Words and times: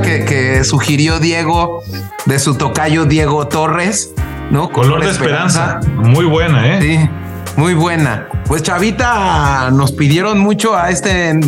que, 0.00 0.64
sugirió 0.64 1.18
Diego 1.18 1.82
de 2.26 2.38
su 2.38 2.54
tocayo 2.54 3.04
Diego 3.04 3.46
Torres, 3.48 4.12
¿no? 4.50 4.70
Color, 4.70 5.04
de 5.04 5.10
esperanza. 5.10 5.80
Muy 5.96 6.24
buena, 6.24 6.66
¿eh? 6.66 6.78
Sí, 6.80 7.10
muy 7.56 7.74
buena. 7.74 8.28
Pues 8.46 8.62
Chavita, 8.62 9.70
nos 9.72 9.92
pidieron 9.92 10.38
mucho 10.38 10.76
a 10.76 10.90
este 10.90 11.38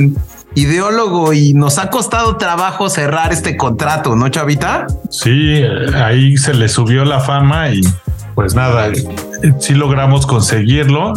ideólogo 0.54 1.32
y 1.32 1.54
nos 1.54 1.78
ha 1.78 1.90
costado 1.90 2.36
trabajo 2.36 2.88
cerrar 2.88 3.32
este 3.32 3.56
contrato, 3.56 4.16
¿no, 4.16 4.28
Chavita? 4.28 4.86
Sí, 5.10 5.62
ahí 5.94 6.36
se 6.36 6.54
le 6.54 6.68
subió 6.68 7.04
la 7.04 7.20
fama 7.20 7.70
y 7.70 7.80
pues 8.34 8.54
nada, 8.54 8.90
sí 9.60 9.74
logramos 9.74 10.26
conseguirlo 10.26 11.14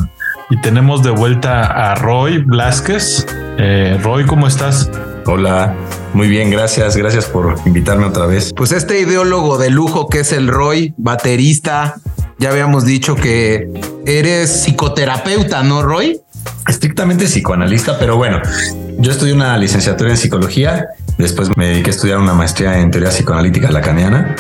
y 0.50 0.60
tenemos 0.62 1.04
de 1.04 1.10
vuelta 1.10 1.92
a 1.92 1.96
Roy 1.96 2.40
Blasquez. 2.40 3.26
Eh, 3.58 4.00
Roy, 4.04 4.26
¿cómo 4.26 4.48
estás? 4.48 4.90
Hola, 5.28 5.76
muy 6.14 6.28
bien, 6.28 6.52
gracias, 6.52 6.96
gracias 6.96 7.26
por 7.26 7.56
invitarme 7.66 8.06
otra 8.06 8.28
vez. 8.28 8.54
Pues 8.56 8.72
este 8.72 9.00
ideólogo 9.00 9.58
de 9.58 9.72
lujo 9.72 10.08
que 10.08 10.20
es 10.20 10.32
el 10.32 10.48
Roy, 10.48 10.94
baterista, 10.98 11.96
ya 12.38 12.52
habíamos 12.52 12.86
dicho 12.86 13.16
que 13.16 13.70
eres 14.06 14.52
psicoterapeuta, 14.64 15.64
¿no, 15.64 15.82
Roy? 15.82 16.22
Estrictamente 16.68 17.26
psicoanalista, 17.26 17.98
pero 17.98 18.18
bueno, 18.18 18.40
yo 19.00 19.12
estudié 19.12 19.34
una 19.34 19.58
licenciatura 19.58 20.12
en 20.12 20.18
psicología, 20.18 20.90
después 21.18 21.50
me 21.58 21.70
dediqué 21.70 21.90
a 21.90 21.94
estudiar 21.94 22.20
una 22.20 22.34
maestría 22.34 22.80
en 22.80 22.92
teoría 22.92 23.10
psicoanalítica 23.10 23.72
lacaniana 23.72 24.36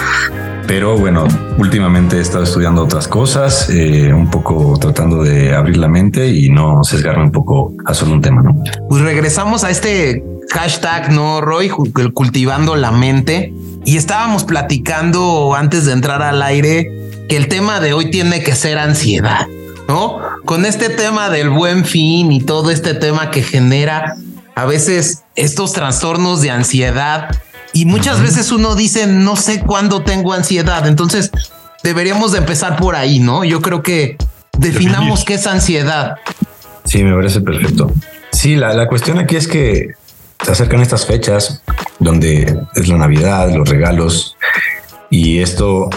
pero 0.67 0.97
bueno, 0.97 1.27
últimamente 1.57 2.17
he 2.17 2.21
estado 2.21 2.43
estudiando 2.43 2.83
otras 2.83 3.07
cosas, 3.07 3.69
eh, 3.69 4.11
un 4.11 4.29
poco 4.29 4.77
tratando 4.79 5.23
de 5.23 5.53
abrir 5.53 5.77
la 5.77 5.87
mente 5.87 6.27
y 6.27 6.49
no 6.49 6.83
sesgarme 6.83 7.23
un 7.23 7.31
poco 7.31 7.73
a 7.85 7.93
solo 7.93 8.13
un 8.13 8.21
tema, 8.21 8.41
¿no? 8.41 8.63
Pues 8.89 9.01
regresamos 9.03 9.63
a 9.63 9.69
este 9.69 10.23
hashtag, 10.51 11.11
¿no, 11.11 11.41
Roy? 11.41 11.69
Cultivando 11.69 12.75
la 12.75 12.91
mente. 12.91 13.53
Y 13.85 13.97
estábamos 13.97 14.43
platicando 14.43 15.53
antes 15.55 15.85
de 15.85 15.93
entrar 15.93 16.21
al 16.21 16.41
aire 16.41 16.89
que 17.29 17.37
el 17.37 17.47
tema 17.47 17.79
de 17.79 17.93
hoy 17.93 18.09
tiene 18.11 18.43
que 18.43 18.55
ser 18.55 18.77
ansiedad, 18.77 19.47
¿no? 19.87 20.19
Con 20.45 20.65
este 20.65 20.89
tema 20.89 21.29
del 21.29 21.49
buen 21.49 21.85
fin 21.85 22.31
y 22.31 22.41
todo 22.41 22.71
este 22.71 22.93
tema 22.93 23.31
que 23.31 23.43
genera 23.43 24.15
a 24.55 24.65
veces 24.65 25.23
estos 25.35 25.73
trastornos 25.73 26.41
de 26.41 26.51
ansiedad 26.51 27.29
y 27.73 27.85
muchas 27.85 28.21
veces 28.21 28.51
uno 28.51 28.73
dice, 28.73 29.05
no 29.05 29.35
sé 29.35 29.59
cuándo 29.59 30.01
tengo 30.01 30.33
ansiedad. 30.33 30.87
Entonces 30.87 31.29
deberíamos 31.83 32.31
de 32.31 32.37
empezar 32.39 32.77
por 32.77 32.95
ahí, 32.95 33.19
¿no? 33.19 33.43
Yo 33.43 33.61
creo 33.61 33.83
que 33.83 34.17
definamos 34.57 35.25
qué 35.25 35.33
es 35.33 35.45
ansiedad. 35.45 36.15
Sí, 36.85 37.03
me 37.03 37.13
parece 37.13 37.41
perfecto. 37.41 37.91
Sí, 38.31 38.55
la, 38.55 38.73
la 38.73 38.87
cuestión 38.87 39.19
aquí 39.19 39.35
es 39.35 39.47
que 39.47 39.95
se 40.43 40.51
acercan 40.51 40.81
estas 40.81 41.05
fechas 41.05 41.61
donde 41.99 42.59
es 42.75 42.87
la 42.87 42.97
Navidad, 42.97 43.53
los 43.53 43.69
regalos, 43.69 44.35
y 45.09 45.39
esto 45.39 45.89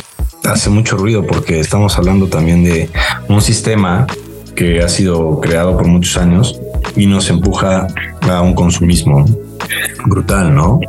hace 0.44 0.70
mucho 0.70 0.96
ruido 0.96 1.26
porque 1.26 1.60
estamos 1.60 1.98
hablando 1.98 2.28
también 2.28 2.64
de 2.64 2.90
un 3.28 3.42
sistema 3.42 4.06
que 4.54 4.80
ha 4.82 4.88
sido 4.88 5.40
creado 5.40 5.76
por 5.76 5.86
muchos 5.86 6.16
años 6.16 6.58
y 6.96 7.06
nos 7.06 7.30
empuja 7.30 7.86
a 8.22 8.42
un 8.42 8.54
consumismo 8.54 9.24
brutal, 10.06 10.54
¿no? 10.54 10.80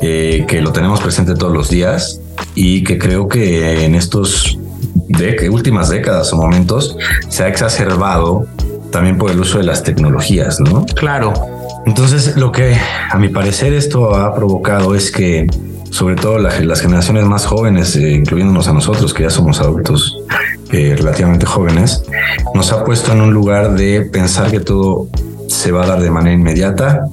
Eh, 0.00 0.44
que 0.48 0.60
lo 0.60 0.72
tenemos 0.72 1.00
presente 1.00 1.34
todos 1.34 1.52
los 1.52 1.70
días 1.70 2.20
y 2.54 2.82
que 2.82 2.98
creo 2.98 3.28
que 3.28 3.84
en 3.84 3.94
estos 3.94 4.58
últimas 5.50 5.88
décadas 5.90 6.32
o 6.32 6.36
momentos 6.36 6.96
se 7.28 7.44
ha 7.44 7.48
exacerbado 7.48 8.46
también 8.90 9.18
por 9.18 9.30
el 9.30 9.40
uso 9.40 9.58
de 9.58 9.64
las 9.64 9.82
tecnologías, 9.82 10.60
¿no? 10.60 10.84
Claro. 10.96 11.32
Entonces, 11.86 12.36
lo 12.36 12.52
que 12.52 12.76
a 13.10 13.18
mi 13.18 13.28
parecer 13.28 13.72
esto 13.72 14.14
ha 14.14 14.34
provocado 14.34 14.94
es 14.94 15.10
que, 15.10 15.46
sobre 15.90 16.16
todo 16.16 16.38
las 16.38 16.80
generaciones 16.80 17.24
más 17.24 17.46
jóvenes, 17.46 17.96
eh, 17.96 18.12
incluyéndonos 18.12 18.68
a 18.68 18.72
nosotros, 18.72 19.12
que 19.12 19.24
ya 19.24 19.30
somos 19.30 19.60
adultos 19.60 20.18
eh, 20.70 20.94
relativamente 20.96 21.46
jóvenes, 21.46 22.04
nos 22.54 22.72
ha 22.72 22.84
puesto 22.84 23.12
en 23.12 23.20
un 23.20 23.34
lugar 23.34 23.74
de 23.74 24.02
pensar 24.02 24.50
que 24.50 24.60
todo 24.60 25.08
se 25.48 25.70
va 25.70 25.84
a 25.84 25.86
dar 25.86 26.00
de 26.00 26.10
manera 26.10 26.34
inmediata 26.34 27.04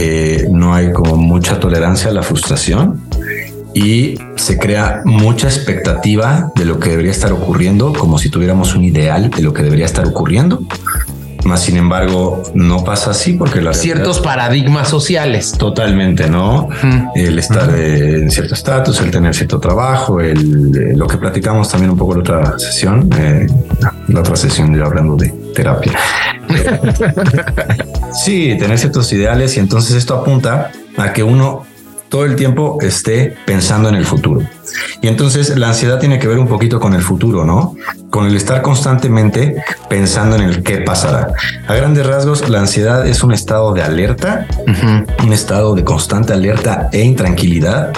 eh, 0.00 0.46
no 0.48 0.74
hay 0.74 0.92
como 0.92 1.16
mucha 1.16 1.58
tolerancia 1.58 2.10
a 2.10 2.12
la 2.12 2.22
frustración 2.22 3.02
y 3.74 4.14
se 4.36 4.56
crea 4.56 5.02
mucha 5.04 5.48
expectativa 5.48 6.52
de 6.54 6.64
lo 6.64 6.78
que 6.78 6.90
debería 6.90 7.10
estar 7.10 7.32
ocurriendo, 7.32 7.92
como 7.92 8.16
si 8.16 8.30
tuviéramos 8.30 8.76
un 8.76 8.84
ideal 8.84 9.28
de 9.28 9.42
lo 9.42 9.52
que 9.52 9.64
debería 9.64 9.86
estar 9.86 10.06
ocurriendo. 10.06 10.62
Más 11.44 11.62
sin 11.62 11.76
embargo, 11.76 12.42
no 12.54 12.84
pasa 12.84 13.12
así 13.12 13.34
porque 13.34 13.60
las 13.60 13.78
ciertos 13.78 14.20
paradigmas 14.20 14.88
sociales. 14.88 15.52
Totalmente, 15.52 16.28
¿no? 16.28 16.68
El 17.14 17.38
estar 17.38 17.70
en 17.78 18.30
cierto 18.30 18.54
estatus, 18.54 19.00
el 19.00 19.10
tener 19.10 19.34
cierto 19.34 19.58
trabajo, 19.60 20.20
el, 20.20 20.96
lo 20.96 21.06
que 21.06 21.16
platicamos 21.16 21.68
también 21.70 21.90
un 21.90 21.98
poco 21.98 22.12
en 22.12 22.18
la 22.18 22.22
otra 22.22 22.58
sesión, 22.58 23.08
eh, 23.18 23.46
la 24.08 24.20
otra 24.20 24.36
sesión 24.36 24.72
de 24.72 24.82
hablando 24.82 25.16
de 25.16 25.28
terapia. 25.54 25.98
sí, 28.12 28.56
tener 28.58 28.78
ciertos 28.78 29.12
ideales 29.12 29.56
y 29.56 29.60
entonces 29.60 29.96
esto 29.96 30.14
apunta 30.14 30.70
a 30.96 31.12
que 31.12 31.22
uno 31.22 31.66
todo 32.08 32.24
el 32.24 32.36
tiempo 32.36 32.78
esté 32.80 33.36
pensando 33.46 33.88
en 33.88 33.94
el 33.94 34.04
futuro. 34.04 34.42
Y 35.02 35.08
entonces 35.08 35.56
la 35.56 35.68
ansiedad 35.68 35.98
tiene 35.98 36.18
que 36.18 36.26
ver 36.26 36.38
un 36.38 36.48
poquito 36.48 36.80
con 36.80 36.94
el 36.94 37.02
futuro, 37.02 37.44
¿no? 37.44 37.74
Con 38.10 38.26
el 38.26 38.36
estar 38.36 38.62
constantemente 38.62 39.56
pensando 39.88 40.36
en 40.36 40.42
el 40.42 40.62
qué 40.62 40.78
pasará. 40.78 41.28
A 41.66 41.74
grandes 41.74 42.06
rasgos, 42.06 42.48
la 42.48 42.60
ansiedad 42.60 43.06
es 43.06 43.22
un 43.22 43.32
estado 43.32 43.72
de 43.72 43.82
alerta, 43.82 44.46
un 45.22 45.32
estado 45.32 45.74
de 45.74 45.84
constante 45.84 46.32
alerta 46.32 46.88
e 46.92 47.02
intranquilidad 47.02 47.92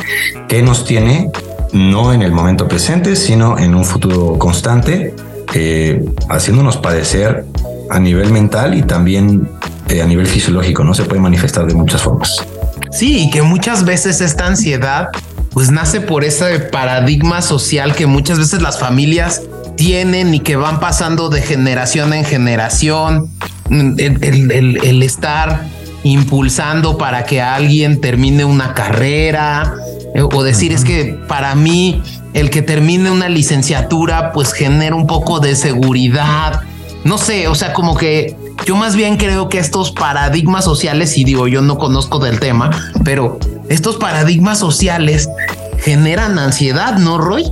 que 0.49 0.63
nos 0.63 0.85
tiene 0.85 1.31
no 1.73 2.13
en 2.13 2.23
el 2.23 2.33
momento 2.33 2.67
presente, 2.67 3.17
sino 3.17 3.59
en 3.59 3.75
un 3.75 3.85
futuro 3.85 4.39
constante, 4.39 5.15
eh, 5.55 6.05
haciéndonos 6.29 6.77
padecer 6.77 7.45
a 7.91 7.99
nivel 7.99 8.31
mental 8.33 8.75
y 8.75 8.83
también 8.83 9.49
eh, 9.89 10.03
a 10.03 10.07
nivel 10.07 10.27
fisiológico, 10.27 10.85
¿no? 10.85 10.95
Se 10.95 11.05
puede 11.05 11.21
manifestar 11.21 11.67
de 11.67 11.75
muchas 11.75 12.03
formas. 12.03 12.45
Sí, 12.91 13.25
y 13.25 13.31
que 13.31 13.43
muchas 13.43 13.85
veces 13.85 14.21
esta 14.21 14.47
ansiedad 14.47 15.09
pues 15.53 15.71
nace 15.71 16.01
por 16.01 16.25
ese 16.25 16.59
paradigma 16.61 17.43
social 17.43 17.95
que 17.95 18.07
muchas 18.07 18.39
veces 18.39 18.63
las 18.63 18.79
familias 18.79 19.43
tienen 19.77 20.35
y 20.35 20.41
que 20.41 20.57
van 20.57 20.79
pasando 20.81 21.29
de 21.29 21.43
generación 21.43 22.13
en 22.13 22.25
generación, 22.25 23.31
el, 23.71 25.03
estar 25.03 25.67
impulsando 26.03 26.99
para 26.99 27.25
que 27.25 27.41
alguien 27.41 28.01
termine 28.01 28.45
una 28.45 28.75
carrera 28.75 29.75
eh, 30.15 30.23
o 30.23 30.43
decir 30.43 30.73
es 30.73 30.85
que 30.85 31.19
para 31.29 31.55
mí 31.55 32.03
el 32.33 32.51
que 32.51 32.63
termine 32.63 33.11
una 33.11 33.29
licenciatura 33.29 34.33
pues 34.33 34.53
genera 34.53 34.95
un 34.95 35.07
poco 35.07 35.41
de 35.41 35.57
seguridad. 35.57 36.63
No 37.05 37.19
sé, 37.19 37.49
o 37.49 37.55
sea, 37.55 37.73
como 37.73 37.97
que 37.97 38.37
yo 38.67 38.77
más 38.77 38.95
bien 38.95 39.17
creo 39.17 39.49
que 39.49 39.59
estos 39.59 39.91
paradigmas 39.91 40.65
sociales, 40.65 41.17
y 41.17 41.25
digo, 41.25 41.49
yo 41.49 41.63
no 41.63 41.79
conozco 41.79 42.19
del 42.19 42.39
tema, 42.39 42.71
pero 43.05 43.39
estos 43.71 43.97
paradigmas 43.97 44.59
sociales 44.59 45.31
generan 45.79 46.39
ansiedad, 46.39 46.99
¿no, 46.99 47.19
Roy? 47.19 47.45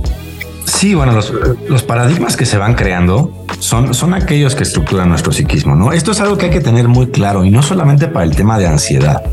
Sí, 0.65 0.93
bueno, 0.93 1.13
los, 1.13 1.83
paradigmas 1.83 2.37
que 2.37 2.45
se 2.45 2.57
van 2.57 2.75
creando 2.75 3.33
son, 3.59 3.93
son 3.93 4.13
aquellos 4.13 4.53
que 4.53 4.63
estructuran 4.63 5.09
nuestro 5.09 5.31
psiquismo, 5.31 5.75
¿no? 5.75 5.93
Esto 5.93 6.11
es 6.11 6.19
algo 6.19 6.37
que 6.37 6.45
hay 6.45 6.51
que 6.51 6.59
tener 6.59 6.87
muy 6.87 7.07
claro 7.07 7.43
y 7.43 7.49
no 7.49 7.63
solamente 7.63 8.07
para 8.07 8.25
el 8.25 8.35
tema 8.35 8.59
de 8.59 8.67
ansiedad. 8.67 9.23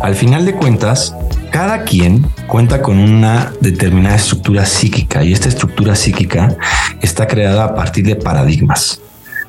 Al 0.00 0.14
final 0.16 0.44
de 0.44 0.54
cuentas, 0.54 1.14
cada 1.50 1.84
quien 1.84 2.26
cuenta 2.48 2.82
con 2.82 2.98
una 2.98 3.52
determinada 3.60 4.16
estructura 4.16 4.66
psíquica 4.66 5.24
y 5.24 5.32
esta 5.32 5.48
estructura 5.48 5.94
psíquica 5.94 6.56
está 7.00 7.26
creada 7.26 7.64
a 7.64 7.74
partir 7.74 8.04
de 8.04 8.16
paradigmas, 8.16 9.00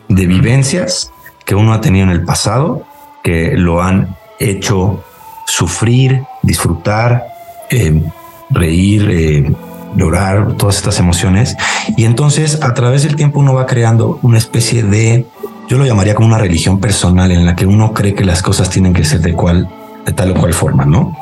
de 0.10 0.28
vivencias 0.28 1.12
que 1.46 1.56
uno 1.56 1.74
ha 1.74 1.82
tenido 1.82 2.06
en 2.06 2.12
el 2.12 2.24
pasado, 2.24 2.86
que 3.24 3.58
lo 3.58 3.82
han 3.82 4.16
hecho 4.40 5.04
sufrir, 5.46 6.22
disfrutar, 6.44 7.26
eh, 7.72 8.04
reír, 8.52 9.10
eh, 9.10 9.54
llorar, 9.96 10.54
todas 10.58 10.78
estas 10.78 11.00
emociones. 11.00 11.56
Y 11.98 12.06
entonces 12.06 12.62
a 12.62 12.74
través 12.74 13.04
del 13.04 13.16
tiempo 13.16 13.40
uno 13.40 13.54
va 13.54 13.66
creando 13.66 14.20
una 14.22 14.38
especie 14.38 14.84
de, 14.84 15.26
yo 15.68 15.78
lo 15.78 15.86
llamaría 15.86 16.14
como 16.14 16.28
una 16.28 16.38
religión 16.38 16.80
personal 16.80 17.32
en 17.32 17.46
la 17.46 17.56
que 17.56 17.66
uno 17.66 17.94
cree 17.94 18.14
que 18.14 18.24
las 18.24 18.42
cosas 18.42 18.70
tienen 18.70 18.94
que 18.94 19.04
ser 19.04 19.22
de 19.22 19.34
cual, 19.34 19.68
de 20.06 20.12
tal 20.12 20.32
o 20.32 20.36
cual 20.36 20.54
forma, 20.54 20.86
¿no? 20.86 21.18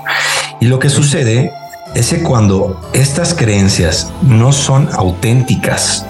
Y 0.59 0.65
lo 0.65 0.79
que 0.79 0.89
sucede 0.89 1.51
es 1.95 2.09
que 2.09 2.23
cuando 2.23 2.79
estas 2.93 3.33
creencias 3.33 4.11
no 4.21 4.51
son 4.51 4.89
auténticas, 4.93 6.05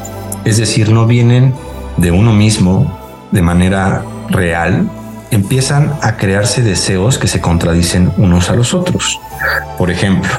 es 0.46 0.58
decir, 0.58 0.90
no 0.90 1.06
vienen 1.08 1.54
de 1.98 2.12
uno 2.12 2.34
mismo, 2.34 3.00
de 3.32 3.42
manera 3.42 4.04
real, 4.30 4.90
empiezan 5.32 5.94
a 6.02 6.18
crearse 6.18 6.62
deseos 6.62 7.18
que 7.18 7.28
se 7.28 7.42
contradicen 7.42 8.12
unos 8.18 8.50
a 8.50 8.54
los 8.54 8.74
otros. 8.74 9.20
Por 9.78 9.90
ejemplo, 9.90 10.30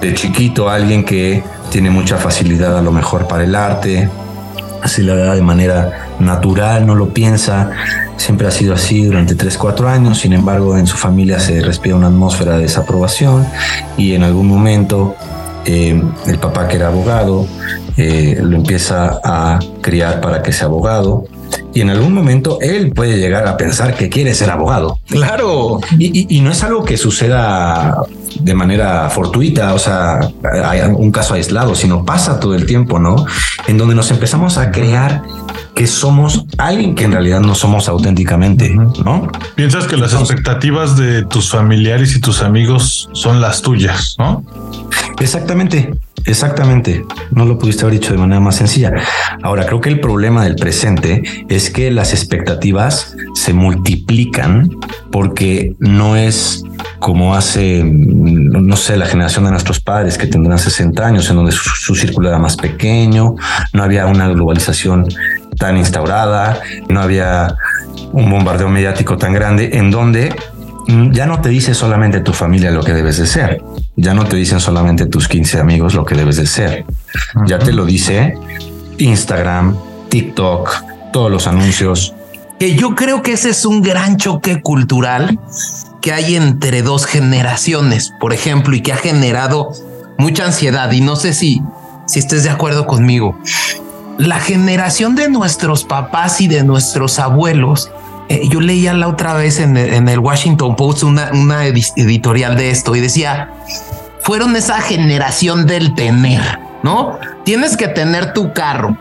de 0.00 0.14
chiquito 0.14 0.68
alguien 0.68 1.04
que 1.04 1.42
tiene 1.70 1.90
mucha 1.90 2.16
facilidad 2.16 2.76
a 2.76 2.82
lo 2.82 2.92
mejor 2.92 3.26
para 3.26 3.44
el 3.44 3.54
arte, 3.54 4.08
así 4.82 5.02
la 5.02 5.14
da 5.14 5.34
de 5.34 5.42
manera 5.42 6.08
natural, 6.18 6.86
no 6.86 6.94
lo 6.94 7.12
piensa, 7.12 7.70
siempre 8.16 8.48
ha 8.48 8.50
sido 8.50 8.74
así 8.74 9.04
durante 9.04 9.34
3, 9.34 9.56
4 9.56 9.88
años, 9.88 10.18
sin 10.18 10.32
embargo 10.32 10.76
en 10.76 10.86
su 10.86 10.96
familia 10.96 11.38
se 11.38 11.60
respira 11.60 11.94
una 11.94 12.08
atmósfera 12.08 12.56
de 12.56 12.62
desaprobación 12.62 13.46
y 13.96 14.14
en 14.14 14.24
algún 14.24 14.48
momento 14.48 15.14
eh, 15.64 16.02
el 16.26 16.38
papá 16.38 16.66
que 16.66 16.76
era 16.76 16.88
abogado 16.88 17.46
eh, 17.96 18.38
lo 18.42 18.56
empieza 18.56 19.20
a 19.22 19.58
criar 19.80 20.20
para 20.20 20.42
que 20.42 20.52
sea 20.52 20.66
abogado 20.66 21.24
y 21.74 21.80
en 21.80 21.90
algún 21.90 22.12
momento 22.12 22.58
él 22.60 22.92
puede 22.92 23.18
llegar 23.18 23.46
a 23.46 23.56
pensar 23.56 23.94
que 23.94 24.08
quiere 24.08 24.34
ser 24.34 24.50
abogado. 24.50 24.98
Claro. 25.08 25.80
Y, 25.98 26.40
no 26.40 26.50
es 26.50 26.62
algo 26.62 26.84
que 26.84 26.96
suceda 26.96 28.02
de 28.40 28.54
manera 28.54 29.10
fortuita, 29.10 29.74
o 29.74 29.78
sea, 29.78 30.20
hay 30.64 30.80
un 30.80 31.10
caso 31.10 31.34
aislado, 31.34 31.74
sino 31.74 32.04
pasa 32.04 32.40
todo 32.40 32.54
el 32.54 32.66
tiempo, 32.66 32.98
¿no? 32.98 33.26
En 33.66 33.78
donde 33.78 33.94
nos 33.94 34.10
empezamos 34.10 34.58
a 34.58 34.70
crear 34.70 35.22
que 35.74 35.86
somos 35.86 36.44
alguien 36.56 36.94
que 36.94 37.04
en 37.04 37.12
realidad 37.12 37.40
no 37.40 37.54
somos 37.54 37.88
auténticamente, 37.88 38.70
¿no? 38.74 39.30
Piensas 39.54 39.86
que 39.86 39.96
las 39.96 40.12
expectativas 40.12 40.96
de 40.96 41.24
tus 41.24 41.50
familiares 41.50 42.16
y 42.16 42.20
tus 42.20 42.42
amigos 42.42 43.08
son 43.12 43.40
las 43.40 43.62
tuyas, 43.62 44.16
¿no? 44.18 44.44
Exactamente. 45.20 45.92
Exactamente, 46.28 47.06
no 47.30 47.46
lo 47.46 47.58
pudiste 47.58 47.84
haber 47.84 47.98
dicho 47.98 48.12
de 48.12 48.18
manera 48.18 48.38
más 48.38 48.56
sencilla. 48.56 48.92
Ahora, 49.42 49.64
creo 49.64 49.80
que 49.80 49.88
el 49.88 49.98
problema 49.98 50.44
del 50.44 50.56
presente 50.56 51.22
es 51.48 51.70
que 51.70 51.90
las 51.90 52.12
expectativas 52.12 53.16
se 53.34 53.54
multiplican 53.54 54.68
porque 55.10 55.74
no 55.78 56.16
es 56.16 56.62
como 56.98 57.34
hace, 57.34 57.82
no 57.82 58.76
sé, 58.76 58.98
la 58.98 59.06
generación 59.06 59.46
de 59.46 59.52
nuestros 59.52 59.80
padres 59.80 60.18
que 60.18 60.26
tendrán 60.26 60.58
60 60.58 61.06
años, 61.06 61.30
en 61.30 61.36
donde 61.36 61.52
su, 61.52 61.94
círculo 61.94 62.28
era 62.28 62.38
más 62.38 62.56
pequeño, 62.56 63.34
no 63.72 63.82
había 63.82 64.06
una 64.06 64.28
globalización 64.28 65.06
tan 65.58 65.78
instaurada, 65.78 66.60
no 66.90 67.00
había 67.00 67.56
un 68.12 68.30
bombardeo 68.30 68.68
mediático 68.68 69.16
tan 69.16 69.32
grande, 69.32 69.70
en 69.72 69.90
donde 69.90 70.34
ya 71.12 71.24
no 71.24 71.40
te 71.40 71.48
dice 71.48 71.72
solamente 71.72 72.20
tu 72.20 72.34
familia 72.34 72.70
lo 72.70 72.82
que 72.82 72.92
debes 72.92 73.16
de 73.16 73.26
ser, 73.26 73.62
ya 73.98 74.14
no 74.14 74.24
te 74.26 74.36
dicen 74.36 74.60
solamente 74.60 75.06
tus 75.06 75.26
15 75.26 75.58
amigos 75.58 75.94
lo 75.94 76.04
que 76.04 76.14
debes 76.14 76.36
de 76.36 76.46
ser, 76.46 76.86
ya 77.46 77.58
te 77.58 77.72
lo 77.72 77.84
dice 77.84 78.38
Instagram, 78.98 79.76
TikTok, 80.08 80.70
todos 81.12 81.30
los 81.30 81.46
anuncios. 81.46 82.14
Que 82.60 82.76
yo 82.76 82.94
creo 82.94 83.22
que 83.22 83.32
ese 83.32 83.50
es 83.50 83.64
un 83.64 83.82
gran 83.82 84.16
choque 84.16 84.62
cultural 84.62 85.38
que 86.00 86.12
hay 86.12 86.36
entre 86.36 86.82
dos 86.82 87.06
generaciones, 87.06 88.12
por 88.20 88.32
ejemplo, 88.32 88.74
y 88.74 88.82
que 88.82 88.92
ha 88.92 88.96
generado 88.96 89.72
mucha 90.16 90.44
ansiedad. 90.44 90.90
Y 90.92 91.00
no 91.00 91.16
sé 91.16 91.34
si, 91.34 91.62
si 92.06 92.18
estés 92.20 92.44
de 92.44 92.50
acuerdo 92.50 92.86
conmigo. 92.86 93.38
La 94.16 94.40
generación 94.40 95.14
de 95.14 95.28
nuestros 95.28 95.84
papás 95.84 96.40
y 96.40 96.48
de 96.48 96.64
nuestros 96.64 97.18
abuelos 97.20 97.90
eh, 98.28 98.48
yo 98.48 98.60
leía 98.60 98.92
la 98.94 99.08
otra 99.08 99.34
vez 99.34 99.58
en, 99.58 99.76
el 99.76 100.18
Washington 100.18 100.76
Post 100.76 101.02
una, 101.02 101.30
una 101.32 101.66
editorial 101.66 102.56
de 102.56 102.70
esto 102.70 102.94
y 102.94 103.00
decía, 103.00 103.50
fueron 104.20 104.56
esa 104.56 104.80
generación 104.80 105.66
del 105.66 105.94
tener, 105.94 106.42
¿no? 106.82 107.18
Tienes 107.44 107.76
que 107.76 107.88
tener 107.88 108.34
tu 108.34 108.52
carro, 108.52 108.98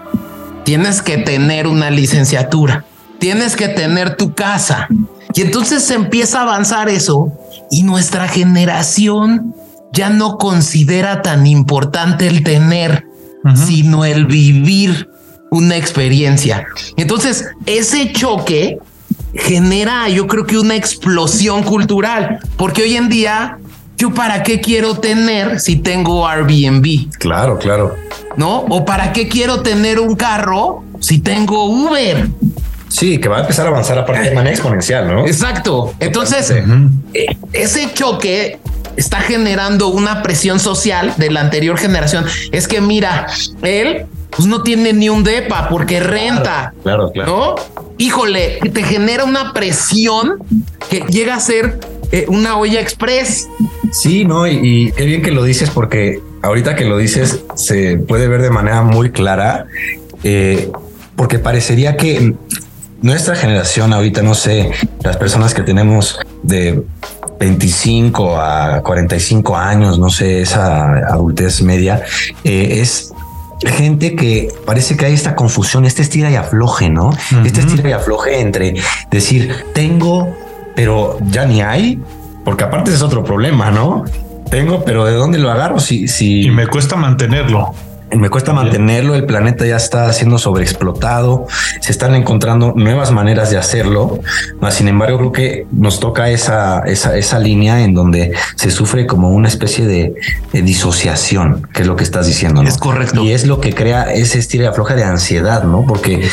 tienes 0.64 1.02
que 1.02 1.18
tener 1.18 1.68
una 1.68 1.90
licenciatura, 1.90 2.86
tienes 3.20 3.56
que 3.56 3.68
tener 3.68 4.16
tu 4.16 4.34
casa. 4.34 4.88
Y 5.34 5.42
entonces 5.42 5.84
se 5.84 5.96
empieza 5.96 6.40
a 6.40 6.44
avanzar 6.44 6.88
eso 6.88 7.32
y 7.70 7.84
nuestra 7.84 8.28
generación 8.28 9.54
ya 9.92 10.10
no 10.10 10.38
considera 10.38 11.22
tan 11.22 11.46
importante 11.46 12.28
el 12.28 12.44
tener, 12.44 13.06
sino 13.66 14.06
el 14.06 14.26
vivir 14.26 15.10
una 15.52 15.76
experiencia. 15.76 16.66
Entonces, 16.98 17.46
ese 17.66 18.12
choque 18.12 18.80
genera, 19.34 20.10
yo 20.10 20.28
creo 20.28 20.46
que 20.46 20.58
una 20.58 20.76
explosión 20.76 21.64
cultural, 21.64 22.40
porque 22.58 22.84
hoy 22.84 22.96
en 22.96 23.10
día, 23.10 23.58
yo 23.98 24.14
para 24.14 24.44
qué 24.44 24.62
quiero 24.62 25.00
tener 25.00 25.60
si 25.60 25.78
tengo 25.78 26.28
Airbnb? 26.28 27.10
Claro, 27.18 27.58
claro. 27.58 27.96
¿No? 28.36 28.60
O 28.70 28.86
para 28.86 29.14
qué 29.14 29.28
quiero 29.28 29.62
tener 29.62 30.00
un 30.00 30.16
carro 30.16 30.84
si 31.00 31.20
tengo 31.20 31.66
Uber? 31.66 32.28
Sí, 32.90 33.20
que 33.20 33.28
va 33.28 33.38
a 33.38 33.42
empezar 33.42 33.66
a 33.66 33.70
avanzar 33.70 33.98
aparte 33.98 34.30
de 34.30 34.36
manera 34.36 34.56
exponencial, 34.56 35.08
¿no? 35.08 35.28
Exacto. 35.28 35.94
Entonces, 36.00 36.52
eh, 37.14 37.38
ese 37.54 37.92
choque 37.94 38.60
está 38.96 39.20
generando 39.20 39.90
una 39.90 40.24
presión 40.24 40.60
social 40.60 41.14
de 41.18 41.30
la 41.32 41.42
anterior 41.42 41.78
generación. 41.78 42.26
Es 42.52 42.68
que 42.68 42.82
mira, 42.82 43.28
él 43.62 44.06
pues 44.30 44.48
no 44.48 44.64
tiene 44.64 44.94
ni 44.94 45.10
un 45.10 45.24
depa 45.24 45.70
porque 45.70 46.00
renta. 46.00 46.74
Claro, 46.84 47.12
claro. 47.12 47.32
¿No? 47.32 47.56
Híjole, 47.98 48.60
te 48.74 48.84
genera 48.84 49.24
una 49.24 49.54
presión 49.54 50.44
que 50.90 51.02
llega 51.10 51.36
a 51.36 51.40
ser 51.40 51.80
eh, 52.12 52.26
una 52.28 52.58
olla 52.58 52.80
express. 52.80 53.48
Sí, 53.92 54.26
no, 54.26 54.48
y, 54.48 54.92
qué 54.96 55.06
bien 55.06 55.22
que 55.22 55.32
lo 55.32 55.44
dices 55.44 55.70
porque 55.70 56.22
ahorita 56.42 56.76
que 56.76 56.86
lo 56.86 56.98
dices 56.98 57.44
se 57.56 57.98
puede 57.98 58.28
ver 58.28 58.42
de 58.42 58.50
manera 58.50 58.82
muy 58.82 59.12
clara, 59.12 59.66
eh, 60.24 60.72
porque 61.16 61.40
parecería 61.40 61.98
que 61.98 62.36
nuestra 63.02 63.36
generación 63.36 63.94
ahorita, 63.94 64.22
no 64.22 64.36
sé, 64.36 64.72
las 65.04 65.18
personas 65.18 65.54
que 65.54 65.64
tenemos 65.64 66.20
de 66.44 66.84
25 67.40 68.40
a 68.40 68.82
45 68.84 69.56
años, 69.58 70.00
no 70.00 70.10
sé, 70.10 70.42
esa 70.42 70.94
adultez 71.08 71.62
media, 71.62 72.04
eh, 72.44 72.80
es 72.82 73.07
gente 73.66 74.16
que 74.16 74.50
parece 74.66 74.96
que 74.98 75.06
hay 75.06 75.14
esta 75.14 75.36
confusión, 75.36 75.86
este 75.86 76.02
estira 76.02 76.30
y 76.30 76.36
afloje, 76.36 76.90
¿no? 76.90 77.12
Este 77.44 77.62
estira 77.62 77.90
y 77.90 77.92
afloje 77.94 78.40
entre 78.40 78.76
decir, 79.10 79.66
tengo, 79.74 80.36
pero 80.76 81.18
ya 81.30 81.46
ni 81.46 81.62
hay, 81.62 82.00
porque 82.46 82.64
aparte 82.64 82.94
es 82.94 83.02
otro 83.02 83.24
problema, 83.24 83.72
¿no? 83.72 84.06
Tengo, 84.50 84.84
pero 84.86 85.06
¿de 85.06 85.14
dónde 85.14 85.40
lo 85.40 85.52
agarro? 85.52 85.80
Si, 85.80 86.08
si... 86.08 86.44
Y 86.44 86.52
me 86.52 86.68
cuesta 86.68 86.96
mantenerlo 86.96 87.74
me 88.12 88.30
cuesta 88.30 88.54
mantenerlo, 88.54 89.16
el 89.16 89.26
planeta 89.26 89.66
ya 89.66 89.76
está 89.76 90.12
siendo 90.14 90.38
sobreexplotado, 90.38 91.48
se 91.82 91.92
están 91.92 92.16
encontrando 92.16 92.74
nuevas 92.76 93.12
maneras 93.12 93.50
de 93.50 93.58
hacerlo, 93.58 94.20
sin 94.70 94.88
embargo 94.88 95.18
creo 95.18 95.32
que 95.32 95.68
nos 95.72 96.00
toca 96.00 96.30
esa, 96.30 96.80
esa, 96.86 97.18
esa 97.18 97.40
línea 97.40 97.84
en 97.84 97.94
donde 97.94 98.34
se 98.56 98.72
sufre 98.72 99.06
como 99.06 99.32
una 99.32 99.48
especie 99.48 99.86
de, 99.86 100.14
disociación, 100.54 101.68
que 101.72 101.84
es 101.84 101.88
lo 101.88 101.96
que 101.96 102.04
estás 102.04 102.26
diciendo. 102.26 102.62
Es 102.64 102.78
correcto. 102.78 103.24
Y 103.24 103.32
es 103.32 103.46
lo 103.46 103.62
que 103.62 103.74
crea 103.74 104.12
ese 104.12 104.40
estilo 104.40 104.64
de 104.64 104.70
afloja 104.70 104.96
de 104.96 105.04
ansiedad, 105.04 105.64
¿no? 105.64 105.86
Porque 105.86 106.28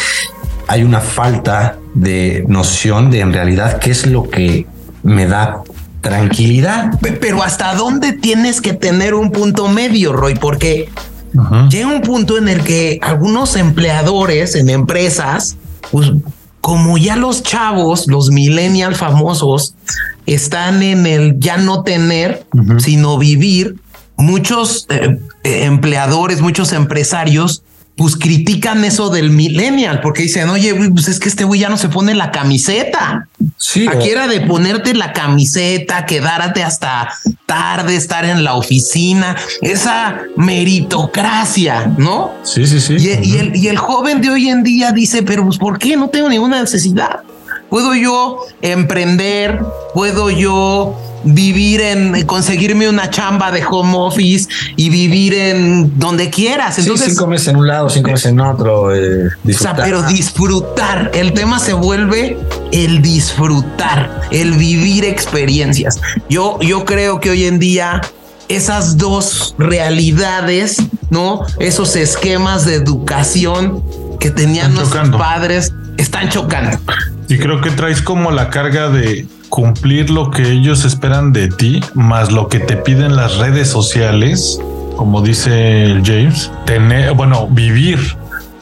hay 0.67 0.83
una 0.83 1.01
falta 1.01 1.77
de 1.93 2.45
noción 2.49 3.11
de 3.11 3.21
en 3.21 3.33
realidad 3.33 3.79
qué 3.79 3.91
es 3.91 4.07
lo 4.07 4.29
que 4.29 4.67
me 5.03 5.27
da 5.27 5.63
tranquilidad. 6.01 6.99
Pero 7.21 7.43
hasta 7.43 7.75
dónde 7.75 8.13
tienes 8.13 8.61
que 8.61 8.73
tener 8.73 9.15
un 9.15 9.31
punto 9.31 9.69
medio, 9.69 10.13
Roy, 10.13 10.35
porque 10.35 10.89
Llega 11.69 11.89
un 11.89 12.03
punto 12.03 12.39
en 12.39 12.49
el 12.49 12.63
que 12.63 13.01
algunos 13.03 13.57
empleadores 13.57 14.55
en 14.55 14.71
empresas, 14.71 15.57
pues 15.91 16.13
como 16.61 16.97
ya 16.97 17.17
los 17.17 17.43
chavos, 17.43 18.07
los 18.07 18.31
millennial 18.31 18.95
famosos, 18.95 19.75
están 20.27 20.83
en 20.83 21.07
el 21.07 21.39
ya 21.39 21.57
no 21.57 21.83
tener, 21.83 22.47
sino 22.79 23.19
vivir, 23.19 23.77
muchos 24.17 24.87
eh, 24.89 25.19
eh, 25.43 25.65
empleadores, 25.65 26.41
muchos 26.41 26.73
empresarios 26.73 27.63
pues 27.97 28.17
critican 28.17 28.85
eso 28.85 29.09
del 29.09 29.31
millennial 29.31 30.01
porque 30.01 30.23
dicen, 30.23 30.49
oye, 30.49 30.75
pues 30.93 31.09
es 31.09 31.21
que 31.21 31.29
este 31.29 31.45
güey 31.45 31.61
ya 31.61 31.69
no 31.69 31.77
se 31.77 31.89
pone 31.89 32.15
la 32.15 32.33
camiseta. 32.33 33.29
Sí. 33.57 33.87
Aquí 33.89 34.09
era 34.09 34.27
de 34.27 34.41
ponerte 34.41 34.95
la 34.95 35.13
camiseta, 35.13 36.05
quedarte 36.05 36.65
hasta 36.65 37.11
tarde, 37.47 37.95
estar 37.95 38.25
en 38.25 38.43
la 38.43 38.55
oficina, 38.55 39.37
esa 39.63 40.23
meritocracia, 40.37 41.93
¿no? 41.97 42.33
Sí, 42.43 42.67
sí, 42.67 42.81
sí. 42.81 42.97
Y, 42.99 43.37
el, 43.37 43.55
y 43.55 43.69
el 43.69 43.79
joven 43.79 44.21
de 44.21 44.31
hoy 44.31 44.49
en 44.49 44.65
día 44.65 44.91
dice, 44.91 45.23
pero 45.23 45.45
pues 45.45 45.59
¿por 45.59 45.79
qué? 45.79 45.97
No 45.97 46.09
tengo 46.09 46.29
ninguna 46.29 46.61
necesidad. 46.61 47.21
Puedo 47.71 47.95
yo 47.95 48.41
emprender, 48.61 49.61
puedo 49.95 50.31
yo 50.31 50.97
vivir 51.25 51.81
en 51.81 52.27
conseguirme 52.27 52.89
una 52.89 53.11
chamba 53.11 53.51
de 53.51 53.65
home 53.65 53.97
office 53.97 54.49
y 54.77 54.91
vivir 54.91 55.35
en 55.35 55.99
donde 55.99 56.31
quieras. 56.31 56.79
Entonces, 56.79 57.09
cinco 57.09 57.27
meses 57.27 57.49
en 57.49 57.57
un 57.57 57.67
lado, 57.67 57.89
cinco 57.91 58.11
meses 58.11 58.27
en 58.27 58.41
otro. 58.41 58.95
Eh, 58.95 59.29
o 59.29 59.53
sea, 59.53 59.75
pero 59.75 60.03
disfrutar. 60.03 61.11
El 61.15 61.33
tema 61.33 61.59
se 61.59 61.73
vuelve 61.73 62.39
el 62.73 63.03
disfrutar, 63.03 64.23
el 64.31 64.53
vivir 64.53 65.05
experiencias. 65.05 66.01
Yo, 66.29 66.59
yo 66.61 66.85
creo 66.85 67.21
que 67.21 67.31
hoy 67.31 67.45
en 67.45 67.59
día 67.59 68.01
esas 68.49 68.99
dos 68.99 69.55
realidades, 69.59 70.83
no 71.11 71.47
esos 71.59 71.97
esquemas 71.97 72.65
de 72.67 72.75
educación 72.75 73.83
que 74.21 74.31
tenían 74.31 74.75
nuestros 74.75 75.11
padres 75.11 75.73
están 75.97 76.29
chocando. 76.29 76.79
Y 77.29 77.39
creo 77.39 77.61
que 77.61 77.71
traes 77.71 78.03
como 78.03 78.31
la 78.31 78.51
carga 78.51 78.91
de 78.91 79.27
cumplir 79.55 80.11
lo 80.11 80.33
que 80.33 80.51
ellos 80.51 80.85
esperan 80.85 81.33
de 81.33 81.47
ti, 81.47 81.81
más 81.95 82.33
lo 82.33 82.49
que 82.49 82.59
te 82.59 82.77
piden 82.77 83.15
las 83.15 83.37
redes 83.37 83.69
sociales, 83.69 84.59
como 84.97 85.23
dice 85.23 86.03
James, 86.05 86.51
tener, 86.67 87.13
bueno, 87.15 87.47
vivir 87.47 88.01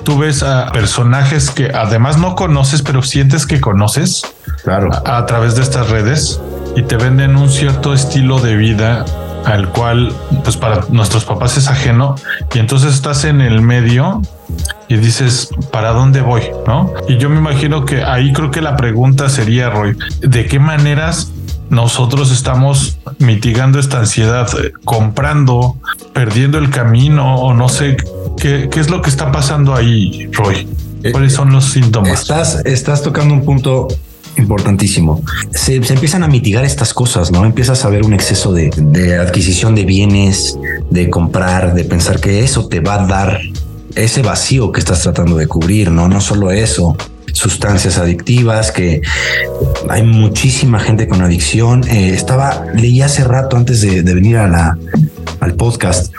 tú 0.05 0.19
ves 0.19 0.43
a 0.43 0.71
personajes 0.71 1.49
que 1.49 1.71
además 1.75 2.19
no 2.19 2.35
conoces, 2.35 2.83
pero 2.83 3.03
sientes 3.03 3.47
que 3.47 3.59
conoces 3.59 4.21
claro. 4.65 4.91
a, 4.93 5.17
a 5.17 5.25
través 5.25 5.57
de 5.57 5.63
estas 5.63 5.89
redes 5.89 6.43
y 6.77 6.83
te 6.83 6.99
venden 6.99 7.37
un 7.37 7.49
cierto 7.49 7.95
estilo 7.95 8.39
de 8.41 8.55
vida 8.57 9.07
al 9.47 9.71
cual 9.71 10.13
pues 10.45 10.59
para 10.59 10.85
nuestros 10.91 11.25
papás 11.25 11.57
es 11.57 11.69
ajeno 11.69 12.17
y 12.53 12.59
entonces 12.59 12.93
estás 12.93 13.25
en 13.25 13.41
el 13.41 13.63
medio 13.63 14.21
y 14.89 14.97
dices, 14.97 15.49
¿para 15.71 15.93
dónde 15.93 16.21
voy? 16.21 16.43
¿No? 16.67 16.93
Y 17.09 17.17
yo 17.17 17.31
me 17.31 17.39
imagino 17.39 17.85
que 17.85 18.03
ahí 18.03 18.33
creo 18.33 18.51
que 18.51 18.61
la 18.61 18.77
pregunta 18.77 19.29
sería, 19.29 19.71
Roy, 19.71 19.97
¿de 20.21 20.47
qué 20.47 20.59
maneras 20.59 21.33
nosotros 21.71 22.31
estamos 22.31 22.99
mitigando 23.19 23.79
esta 23.79 24.01
ansiedad, 24.01 24.49
eh, 24.63 24.73
comprando, 24.85 25.77
perdiendo 26.13 26.59
el 26.59 26.71
camino 26.71 27.37
o 27.37 27.55
no 27.55 27.69
sé 27.69 27.97
qué, 28.37 28.69
qué 28.71 28.81
es 28.81 28.91
lo 28.91 29.01
que 29.01 29.09
está 29.09 29.33
pasando 29.33 29.75
ahí, 29.75 30.29
Roy? 30.33 30.69
¿Cuáles 31.11 31.33
son 31.33 31.53
los 31.53 31.65
síntomas? 31.65 32.21
Estás, 32.21 32.63
estás 32.65 33.03
tocando 33.03 33.35
un 33.35 33.45
punto 33.45 33.89
importantísimo. 34.37 35.23
Se, 35.51 35.83
se, 35.83 35.95
empiezan 35.95 36.23
a 36.23 36.29
mitigar 36.29 36.65
estas 36.65 36.95
cosas, 36.95 37.31
¿no? 37.31 37.45
Empiezas 37.45 37.85
a 37.85 37.89
ver 37.89 38.05
un 38.05 38.13
exceso 38.13 38.53
de, 38.53 38.71
de, 38.77 39.19
adquisición 39.19 39.75
de 39.75 39.85
bienes, 39.85 40.59
de 40.91 41.11
comprar, 41.11 41.75
de 41.75 41.85
pensar 41.85 42.21
que 42.21 42.45
eso 42.45 42.69
te 42.69 42.81
va 42.81 43.03
a 43.03 43.07
dar 43.07 43.41
ese 43.95 44.23
vacío 44.23 44.73
que 44.73 44.81
estás 44.81 45.03
tratando 45.03 45.37
de 45.37 45.47
cubrir, 45.47 45.91
¿no? 45.91 46.09
No 46.09 46.21
solo 46.21 46.51
eso, 46.51 46.97
sustancias 47.33 47.99
adictivas, 47.99 48.71
que 48.73 49.03
hay 49.89 50.03
muchísima 50.03 50.79
gente 50.81 51.09
con 51.09 51.23
adicción. 51.23 51.85
Eh, 51.89 52.11
estaba, 52.15 52.67
leí 52.75 53.03
hace 53.03 53.25
rato 53.25 53.57
antes 53.57 53.81
de, 53.81 54.03
de 54.03 54.15
venir 54.15 54.37
a 54.37 54.49
la, 54.49 54.79
al 55.41 55.55
podcast, 55.55 56.13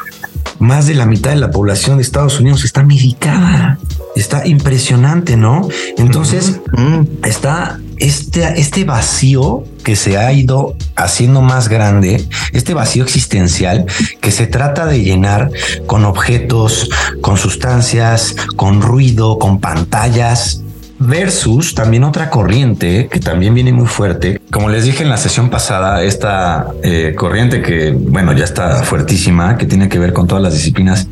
más 0.59 0.87
de 0.87 0.95
la 0.95 1.05
mitad 1.05 1.31
de 1.31 1.37
la 1.37 1.51
población 1.51 1.97
de 1.97 2.03
Estados 2.03 2.39
Unidos 2.39 2.63
está 2.63 2.83
medicada. 2.83 3.77
Está 4.15 4.45
impresionante, 4.45 5.35
¿no? 5.35 5.67
Entonces, 5.97 6.59
uh 6.73 6.77
-huh. 6.77 7.07
está 7.25 7.79
este, 7.97 8.59
este 8.59 8.83
vacío 8.83 9.63
que 9.83 9.95
se 9.95 10.17
ha 10.17 10.31
ido 10.31 10.75
haciendo 10.95 11.41
más 11.41 11.67
grande, 11.69 12.25
este 12.53 12.73
vacío 12.73 13.03
existencial 13.03 13.85
que 14.21 14.31
se 14.31 14.47
trata 14.47 14.85
de 14.85 15.03
llenar 15.03 15.51
con 15.85 16.05
objetos, 16.05 16.89
con 17.21 17.37
sustancias, 17.37 18.35
con 18.55 18.81
ruido, 18.81 19.37
con 19.39 19.59
pantallas, 19.59 20.62
versus 21.07 21.75
también 21.75 22.03
otra 22.03 22.29
corriente 22.29 23.07
que 23.11 23.19
también 23.19 23.53
viene 23.53 23.71
muy 23.71 23.87
fuerte. 23.87 24.41
Como 24.51 24.69
les 24.69 24.85
dije 24.85 25.03
en 25.03 25.09
la 25.09 25.17
sesión 25.17 25.49
pasada, 25.49 26.03
esta 26.03 26.67
eh, 26.83 27.13
corriente 27.17 27.61
que, 27.61 27.91
bueno, 27.91 28.33
ya 28.33 28.45
está 28.45 28.83
fuertísima, 28.83 29.57
que 29.57 29.65
tiene 29.65 29.89
que 29.89 29.99
ver 29.99 30.13
con 30.13 30.27
todas 30.27 30.43
las 30.43 30.53
disciplinas 30.53 31.07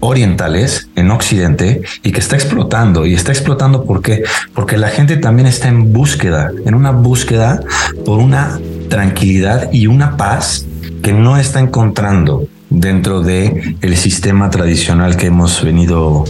orientales 0.00 0.88
en 0.96 1.10
Occidente 1.10 1.82
y 2.02 2.12
que 2.12 2.20
está 2.20 2.36
explotando. 2.36 3.06
Y 3.06 3.14
está 3.14 3.32
explotando 3.32 3.84
¿por 3.84 4.02
qué? 4.02 4.22
Porque 4.54 4.76
la 4.76 4.88
gente 4.88 5.16
también 5.16 5.46
está 5.46 5.68
en 5.68 5.92
búsqueda, 5.92 6.50
en 6.64 6.74
una 6.74 6.90
búsqueda 6.90 7.60
por 8.04 8.18
una 8.18 8.58
tranquilidad 8.88 9.72
y 9.72 9.86
una 9.86 10.16
paz 10.16 10.66
que 11.02 11.12
no 11.12 11.36
está 11.36 11.60
encontrando 11.60 12.46
dentro 12.74 13.20
de 13.20 13.76
el 13.80 13.96
sistema 13.96 14.50
tradicional 14.50 15.16
que 15.16 15.26
hemos 15.26 15.62
venido 15.62 16.24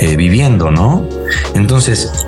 eh, 0.00 0.16
viviendo, 0.16 0.70
¿no? 0.70 1.08
Entonces, 1.54 2.26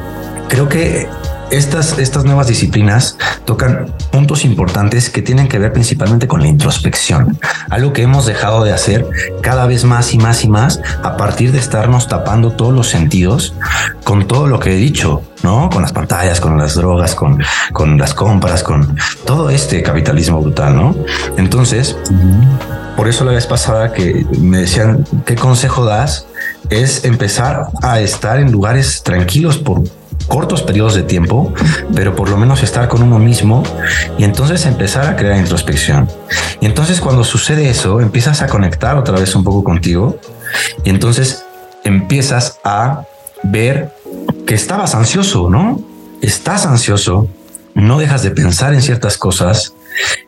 creo 0.48 0.68
que 0.68 1.08
estas, 1.50 1.98
estas 1.98 2.24
nuevas 2.24 2.46
disciplinas 2.46 3.16
tocan 3.44 3.94
puntos 4.12 4.44
importantes 4.44 5.08
que 5.08 5.22
tienen 5.22 5.48
que 5.48 5.58
ver 5.58 5.72
principalmente 5.72 6.28
con 6.28 6.42
la 6.42 6.48
introspección, 6.48 7.38
algo 7.70 7.92
que 7.92 8.02
hemos 8.02 8.26
dejado 8.26 8.64
de 8.64 8.72
hacer 8.72 9.06
cada 9.40 9.66
vez 9.66 9.84
más 9.84 10.12
y 10.12 10.18
más 10.18 10.44
y 10.44 10.48
más 10.48 10.80
a 11.02 11.16
partir 11.16 11.52
de 11.52 11.58
estarnos 11.58 12.08
tapando 12.08 12.52
todos 12.52 12.74
los 12.74 12.88
sentidos 12.88 13.54
con 14.04 14.26
todo 14.26 14.46
lo 14.46 14.60
que 14.60 14.74
he 14.74 14.76
dicho, 14.76 15.22
¿no? 15.42 15.70
Con 15.70 15.82
las 15.82 15.92
pantallas, 15.92 16.40
con 16.40 16.58
las 16.58 16.74
drogas, 16.74 17.14
con, 17.14 17.42
con 17.72 17.96
las 17.96 18.14
compras, 18.14 18.62
con 18.62 18.96
todo 19.24 19.50
este 19.50 19.82
capitalismo 19.82 20.40
brutal, 20.40 20.76
¿no? 20.76 20.96
Entonces, 21.36 21.96
por 22.98 23.06
eso 23.06 23.24
la 23.24 23.30
vez 23.30 23.46
pasada 23.46 23.92
que 23.92 24.26
me 24.40 24.58
decían, 24.58 25.06
¿qué 25.24 25.36
consejo 25.36 25.84
das? 25.84 26.26
Es 26.68 27.04
empezar 27.04 27.68
a 27.80 28.00
estar 28.00 28.40
en 28.40 28.50
lugares 28.50 29.04
tranquilos 29.04 29.56
por 29.56 29.84
cortos 30.26 30.62
periodos 30.62 30.96
de 30.96 31.04
tiempo, 31.04 31.54
pero 31.94 32.16
por 32.16 32.28
lo 32.28 32.36
menos 32.36 32.64
estar 32.64 32.88
con 32.88 33.04
uno 33.04 33.20
mismo 33.20 33.62
y 34.18 34.24
entonces 34.24 34.66
empezar 34.66 35.06
a 35.06 35.14
crear 35.14 35.38
introspección. 35.38 36.08
Y 36.60 36.66
entonces 36.66 37.00
cuando 37.00 37.22
sucede 37.22 37.70
eso, 37.70 38.00
empiezas 38.00 38.42
a 38.42 38.48
conectar 38.48 38.96
otra 38.96 39.16
vez 39.16 39.32
un 39.36 39.44
poco 39.44 39.62
contigo 39.62 40.18
y 40.82 40.90
entonces 40.90 41.44
empiezas 41.84 42.58
a 42.64 43.04
ver 43.44 43.94
que 44.44 44.54
estabas 44.54 44.96
ansioso, 44.96 45.48
¿no? 45.48 45.80
Estás 46.20 46.66
ansioso, 46.66 47.28
no 47.74 48.00
dejas 48.00 48.24
de 48.24 48.32
pensar 48.32 48.74
en 48.74 48.82
ciertas 48.82 49.18
cosas, 49.18 49.74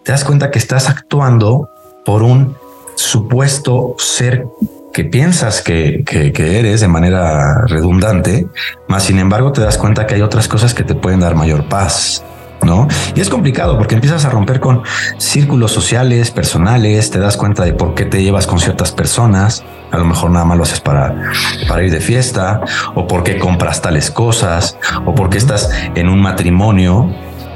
te 0.05 0.13
das 0.13 0.23
cuenta 0.23 0.53
que 0.53 0.61
estás 0.61 0.89
actuando 0.89 1.69
por 2.05 2.23
un 2.23 2.60
supuesto 3.01 3.95
ser 3.99 4.47
que 4.93 5.05
piensas 5.05 5.63
que, 5.63 6.05
eres 6.37 6.81
de 6.81 6.89
manera 6.89 7.65
redundante, 7.67 8.47
más 8.89 9.05
sin 9.05 9.19
embargo 9.19 9.53
te 9.53 9.61
das 9.61 9.79
cuenta 9.79 10.07
que 10.07 10.17
hay 10.17 10.23
otras 10.23 10.49
cosas 10.49 10.75
que 10.75 10.83
te 10.83 10.95
pueden 10.95 11.21
dar 11.21 11.35
mayor 11.35 11.69
paz. 11.69 12.25
¿No? 12.63 12.87
Y 13.15 13.23
es 13.23 13.31
complicado 13.31 13.79
porque 13.79 13.95
empiezas 13.95 14.27
a 14.27 14.29
romper 14.29 14.61
con 14.61 14.83
círculos 15.17 15.73
sociales, 15.73 16.31
personales, 16.31 17.11
te 17.11 17.19
das 17.19 17.39
cuenta 17.39 17.65
de 17.65 17.73
por 17.73 17.95
qué 17.95 18.05
te 18.05 18.23
llevas 18.23 18.47
con 18.47 18.59
ciertas 18.59 18.93
personas, 18.93 19.65
a 19.91 19.97
lo 19.97 20.05
mejor 20.05 20.31
nada 20.31 20.45
más 20.45 20.59
lo 20.59 20.65
haces 20.65 20.81
para, 20.81 21.33
para 21.67 21.83
ir 21.83 21.91
de 21.91 22.01
fiesta, 22.01 22.61
o 22.95 23.07
por 23.07 23.23
qué 23.23 23.39
compras 23.39 23.81
tales 23.81 24.11
cosas, 24.11 24.77
o 25.07 25.15
por 25.15 25.31
qué 25.31 25.39
estás 25.39 25.71
en 25.95 26.11
un 26.11 26.21
matrimonio 26.21 27.11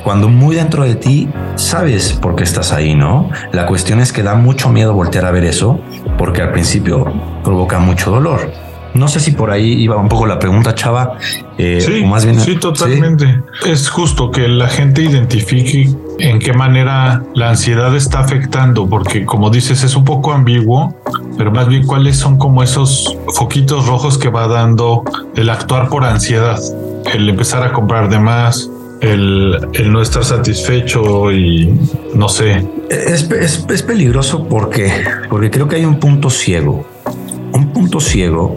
cuando 0.05 0.29
muy 0.29 0.55
dentro 0.55 0.85
de 0.85 0.95
ti 0.95 1.29
sabes 1.57 2.13
por 2.13 2.37
qué 2.37 2.45
estás 2.45 2.73
ahí, 2.73 2.95
¿no? 2.95 3.31
La 3.53 3.67
cuestión 3.67 4.01
es 4.01 4.13
que 4.13 4.23
da 4.23 4.35
mucho 4.35 4.69
miedo 4.69 4.93
voltear 4.93 5.25
a 5.25 5.31
ver 5.31 5.45
eso 5.45 5.81
porque 6.19 6.43
al 6.43 6.53
principio 6.53 7.11
provoca 7.43 7.79
mucho 7.79 8.11
dolor. 8.11 8.53
No 8.93 9.09
sé 9.09 9.19
si 9.19 9.33
por 9.33 9.51
ahí 9.51 9.73
iba 9.73 9.97
un 9.97 10.09
poco 10.09 10.25
la 10.27 10.39
pregunta, 10.39 10.73
Chava. 10.75 11.19
Eh, 11.59 11.81
sí, 11.81 12.03
o 12.05 12.07
más 12.07 12.25
bien, 12.25 12.39
sí, 12.39 12.55
totalmente. 12.57 13.43
¿sí? 13.61 13.71
Es 13.71 13.91
justo 13.91 14.31
que 14.31 14.47
la 14.47 14.69
gente 14.69 15.03
identifique 15.03 15.89
en 16.21 16.39
qué 16.39 16.53
manera 16.53 17.25
la 17.35 17.51
ansiedad 17.51 17.97
está 17.97 18.21
afectando, 18.21 18.89
porque 18.89 19.25
como 19.25 19.51
dices, 19.51 19.83
es 19.83 19.97
un 19.97 20.05
poco 20.05 20.33
ambiguo, 20.33 20.95
pero 21.37 21.51
más 21.51 21.67
bien 21.67 21.87
cuáles 21.87 22.19
son 22.19 22.39
como 22.39 22.63
esos 22.63 23.17
foquitos 23.35 23.87
rojos 23.89 24.17
que 24.17 24.29
va 24.29 24.47
dando 24.47 25.03
el 25.35 25.51
actuar 25.51 25.89
por 25.89 26.05
ansiedad, 26.05 26.61
el 27.13 27.29
empezar 27.29 27.65
a 27.65 27.73
comprar 27.73 28.09
de 28.09 28.21
más, 28.21 28.71
el, 29.05 29.91
no 29.91 30.03
estar 30.03 30.25
satisfecho 30.25 31.31
y 31.31 31.73
no 32.15 32.29
sé. 32.29 32.65
Es, 32.91 33.31
es, 33.31 33.67
es, 33.69 33.83
peligroso 33.83 34.47
porque, 34.49 34.91
porque 35.29 35.51
creo 35.51 35.69
que 35.69 35.77
hay 35.77 35.85
un 35.85 35.99
punto 35.99 36.31
ciego, 36.31 36.87
un 37.53 37.73
punto 37.73 38.01
ciego 38.01 38.57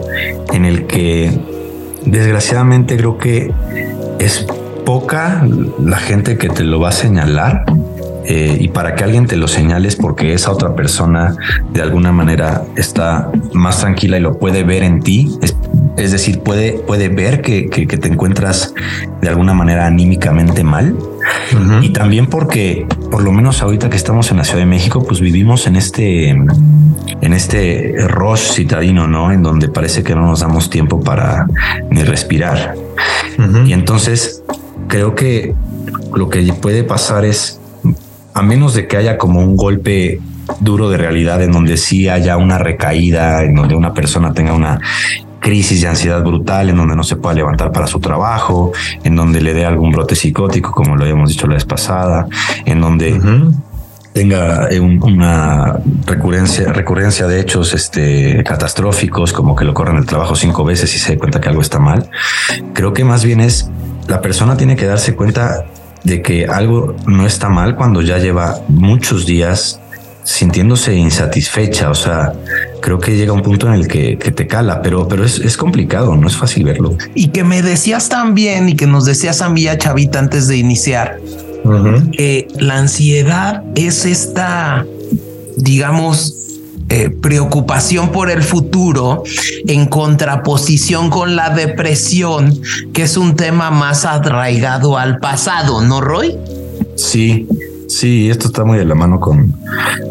en 0.53 0.65
el 0.65 0.85
que 0.85 1.31
desgraciadamente 2.05 2.97
creo 2.97 3.17
que 3.17 3.51
es 4.19 4.45
poca 4.85 5.45
la 5.83 5.97
gente 5.97 6.37
que 6.37 6.49
te 6.49 6.63
lo 6.63 6.79
va 6.79 6.89
a 6.89 6.93
señalar 6.93 7.65
eh, 8.29 8.57
y 8.59 8.67
para 8.67 8.93
que 8.93 9.05
alguien 9.05 9.25
te 9.25 9.37
lo 9.37 9.47
señales 9.47 9.95
porque 9.95 10.33
esa 10.33 10.51
otra 10.51 10.75
persona 10.75 11.33
de 11.71 11.81
alguna 11.81 12.11
manera 12.11 12.63
está 12.75 13.31
más 13.53 13.79
tranquila 13.79 14.17
y 14.17 14.19
lo 14.19 14.37
puede 14.37 14.63
ver 14.63 14.83
en 14.83 15.01
ti. 15.01 15.37
Es, 15.41 15.55
es 15.95 16.11
decir, 16.11 16.41
puede, 16.41 16.73
puede 16.73 17.07
ver 17.07 17.41
que, 17.41 17.69
que, 17.69 17.87
que, 17.87 17.97
te 17.97 18.09
encuentras 18.09 18.73
de 19.21 19.29
alguna 19.29 19.53
manera 19.53 19.85
anímicamente 19.85 20.65
mal. 20.65 20.91
Uh 20.91 21.55
-huh. 21.55 21.83
Y 21.85 21.93
también 21.93 22.27
porque, 22.27 22.85
por 23.09 23.23
lo 23.23 23.31
menos 23.31 23.61
ahorita 23.61 23.89
que 23.89 23.95
estamos 23.95 24.29
en 24.31 24.37
la 24.37 24.43
Ciudad 24.43 24.59
de 24.59 24.65
México, 24.65 25.05
pues 25.07 25.21
vivimos 25.21 25.65
en 25.65 25.77
este, 25.77 26.29
en 26.29 27.33
este 27.33 27.95
rush 28.09 28.51
citadino, 28.55 29.07
¿no? 29.07 29.31
En 29.31 29.41
donde 29.41 29.69
parece 29.69 30.03
que 30.03 30.13
no 30.15 30.23
nos 30.23 30.41
damos 30.41 30.69
tiempo 30.69 30.99
para 31.01 31.47
ni 31.89 32.03
respirar. 32.03 32.75
Uh 33.37 33.41
-huh. 33.41 33.67
Y 33.69 33.71
entonces 33.71 34.43
creo 34.89 35.15
que 35.15 35.55
lo 36.13 36.29
que 36.29 36.43
puede 36.53 36.83
pasar 36.83 37.23
es 37.23 37.61
a 38.37 38.43
menos 38.43 38.75
de 38.75 38.87
que 38.87 38.97
haya 38.97 39.17
como 39.17 39.39
un 39.39 39.55
golpe 39.55 40.19
duro 40.59 40.91
de 40.91 40.97
realidad 40.97 41.41
en 41.41 41.51
donde 41.51 41.75
sí 41.75 42.07
haya 42.07 42.37
una 42.37 42.59
recaída, 42.59 43.43
en 43.43 43.55
donde 43.55 43.73
una 43.73 43.95
persona 43.95 44.31
tenga 44.31 44.53
una 44.53 44.79
crisis 45.39 45.81
de 45.81 45.87
ansiedad 45.87 46.21
brutal, 46.21 46.69
en 46.69 46.77
donde 46.77 46.95
no 46.95 47.03
se 47.03 47.15
pueda 47.15 47.33
levantar 47.33 47.71
para 47.71 47.87
su 47.87 47.99
trabajo, 47.99 48.73
en 49.03 49.15
donde 49.15 49.41
le 49.41 49.55
dé 49.55 49.65
algún 49.65 49.91
brote 49.91 50.15
psicótico, 50.15 50.71
como 50.71 50.95
lo 50.95 51.01
habíamos 51.03 51.31
dicho 51.31 51.47
la 51.47 51.55
vez 51.55 51.65
pasada, 51.65 52.27
en 52.63 52.79
donde 52.79 53.13
uh 53.13 53.17
-huh. 53.17 53.55
tenga 54.13 54.69
un, 54.81 55.01
una 55.01 55.79
recurrencia, 56.05 56.71
recurrencia 56.71 57.25
de 57.25 57.39
hechos 57.39 57.73
este, 57.73 58.43
catastróficos, 58.43 59.33
como 59.33 59.55
que 59.55 59.65
lo 59.65 59.73
corran 59.73 59.97
el 59.97 60.05
trabajo 60.05 60.35
cinco 60.35 60.63
veces 60.63 60.93
y 60.95 60.99
se 60.99 61.13
dé 61.13 61.17
cuenta 61.17 61.41
que 61.41 61.49
algo 61.49 61.61
está 61.61 61.79
mal. 61.79 62.07
Creo 62.73 62.93
que 62.93 63.03
más 63.03 63.25
bien 63.25 63.41
es 63.41 63.71
la 64.07 64.21
persona 64.21 64.55
tiene 64.57 64.75
que 64.75 64.85
darse 64.85 65.15
cuenta 65.15 65.65
de 66.07 66.21
que 66.21 66.45
algo 66.45 66.95
no 67.05 67.27
está 67.27 67.49
mal 67.49 67.75
cuando 67.75 68.01
ya 68.01 68.17
lleva 68.17 68.61
muchos 68.69 69.25
días 69.25 69.79
sintiéndose 70.23 70.95
insatisfecha, 70.95 71.89
o 71.89 71.95
sea, 71.95 72.33
creo 72.81 72.99
que 72.99 73.15
llega 73.15 73.33
un 73.33 73.41
punto 73.41 73.67
en 73.67 73.73
el 73.73 73.87
que, 73.87 74.15
te 74.17 74.47
cala, 74.47 74.81
pero, 74.81 75.07
pero 75.07 75.23
es, 75.23 75.57
complicado, 75.57 76.15
no 76.15 76.27
es 76.27 76.35
fácil 76.35 76.63
verlo. 76.63 76.97
Y 77.13 77.27
que 77.29 77.43
me 77.43 77.61
decías 77.61 78.09
también 78.09 78.69
y 78.69 78.75
que 78.75 78.87
nos 78.87 79.05
decías 79.05 79.41
a 79.41 79.49
mí, 79.49 79.65
Chavita, 79.77 80.19
antes 80.19 80.47
de 80.47 80.57
iniciar, 80.57 81.19
que 82.13 82.47
la 82.57 82.77
ansiedad 82.77 83.63
es 83.75 84.05
esta, 84.05 84.85
digamos, 85.57 86.46
eh, 86.89 87.09
preocupación 87.09 88.11
por 88.11 88.29
el 88.29 88.43
futuro 88.43 89.23
en 89.67 89.87
contraposición 89.87 91.09
con 91.09 91.35
la 91.35 91.49
depresión, 91.49 92.61
que 92.93 93.03
es 93.03 93.17
un 93.17 93.35
tema 93.35 93.71
más 93.71 94.05
arraigado 94.05 94.97
al 94.97 95.19
pasado, 95.19 95.81
¿no, 95.81 95.99
Roy? 95.99 96.37
Sí, 96.95 97.47
sí, 97.89 98.29
esto 98.29 98.47
está 98.47 98.63
muy 98.63 98.77
de 98.77 98.85
la 98.85 98.95
mano 98.95 99.19
con, 99.19 99.53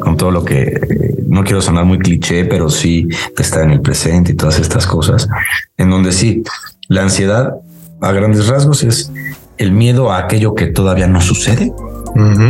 con 0.01 0.17
todo 0.17 0.31
lo 0.31 0.45
que 0.45 0.79
no 1.27 1.45
quiero 1.45 1.61
sonar 1.61 1.85
muy 1.85 1.99
cliché, 1.99 2.45
pero 2.45 2.69
sí 2.69 3.09
está 3.37 3.63
en 3.63 3.71
el 3.71 3.81
presente 3.81 4.33
y 4.33 4.35
todas 4.35 4.59
estas 4.59 4.87
cosas, 4.87 5.29
en 5.77 5.91
donde 5.91 6.13
sí, 6.13 6.43
la 6.89 7.03
ansiedad 7.03 7.55
a 8.01 8.13
grandes 8.13 8.47
rasgos 8.49 8.83
es 8.85 9.11
el 9.59 9.73
miedo 9.73 10.13
a 10.13 10.19
aquello 10.19 10.55
que 10.55 10.67
todavía 10.67 11.07
no 11.07 11.21
sucede 11.21 11.73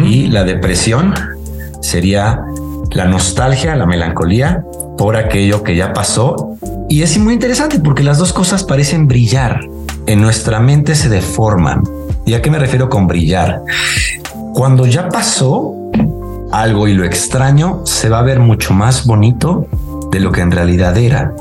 y 0.05 0.29
la 0.29 0.45
depresión 0.45 1.15
sería 1.81 2.41
la 2.97 3.05
nostalgia, 3.05 3.77
la 3.77 3.85
melancolía 3.85 4.65
por 4.97 5.17
aquello 5.17 5.63
que 5.63 5.77
ya 5.77 5.93
pasó. 5.93 6.57
Y 6.89 7.03
es 7.03 7.19
muy 7.19 7.35
interesante 7.35 7.79
porque 7.79 8.03
las 8.03 8.17
dos 8.17 8.33
cosas 8.33 8.65
parecen 8.65 9.07
brillar. 9.07 9.61
En 10.07 10.23
nuestra 10.23 10.61
mente 10.61 10.95
se 10.95 11.11
deforman. 11.11 11.83
¿Y 12.25 12.33
a 12.33 12.41
qué 12.41 12.51
me 12.51 12.59
refiero 12.59 12.89
con 12.89 13.07
brillar? 13.07 13.61
Cuando 14.55 14.87
ya 14.87 15.11
pasó 15.11 15.75
algo 16.53 16.89
y 16.89 16.95
lo 16.95 17.05
extraño, 17.05 17.83
se 17.85 18.09
va 18.09 18.21
a 18.21 18.23
ver 18.23 18.41
mucho 18.41 18.73
más 18.73 19.05
bonito 19.05 19.69
de 20.11 20.21
lo 20.21 20.33
que 20.33 20.41
en 20.41 20.51
realidad 20.51 20.97
era. 20.97 21.35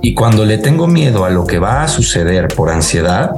Y 0.00 0.14
cuando 0.14 0.44
le 0.44 0.58
tengo 0.58 0.86
miedo 0.86 1.24
a 1.24 1.30
lo 1.30 1.44
que 1.44 1.58
va 1.58 1.82
a 1.82 1.88
suceder 1.88 2.46
por 2.54 2.70
ansiedad, 2.70 3.32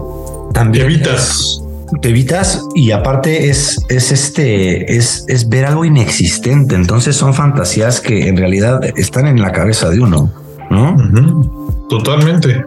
también 0.52 0.84
evitas 0.84 1.61
te 2.00 2.08
evitas 2.08 2.62
y 2.74 2.90
aparte 2.90 3.50
es, 3.50 3.78
es 3.88 4.12
este, 4.12 4.96
es, 4.96 5.24
es 5.28 5.48
ver 5.48 5.66
algo 5.66 5.84
inexistente. 5.84 6.74
Entonces 6.74 7.16
son 7.16 7.34
fantasías 7.34 8.00
que 8.00 8.28
en 8.28 8.36
realidad 8.36 8.80
están 8.96 9.26
en 9.26 9.40
la 9.40 9.52
cabeza 9.52 9.90
de 9.90 10.00
uno, 10.00 10.32
¿no? 10.70 11.62
Totalmente. 11.88 12.64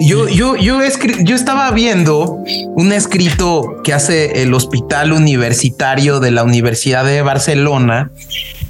Yo, 0.00 0.28
yo, 0.28 0.56
yo, 0.56 0.80
yo 1.20 1.36
estaba 1.36 1.70
viendo 1.70 2.38
un 2.74 2.92
escrito 2.92 3.80
que 3.84 3.92
hace 3.92 4.42
el 4.42 4.52
Hospital 4.54 5.12
Universitario 5.12 6.18
de 6.18 6.32
la 6.32 6.42
Universidad 6.42 7.04
de 7.04 7.22
Barcelona 7.22 8.10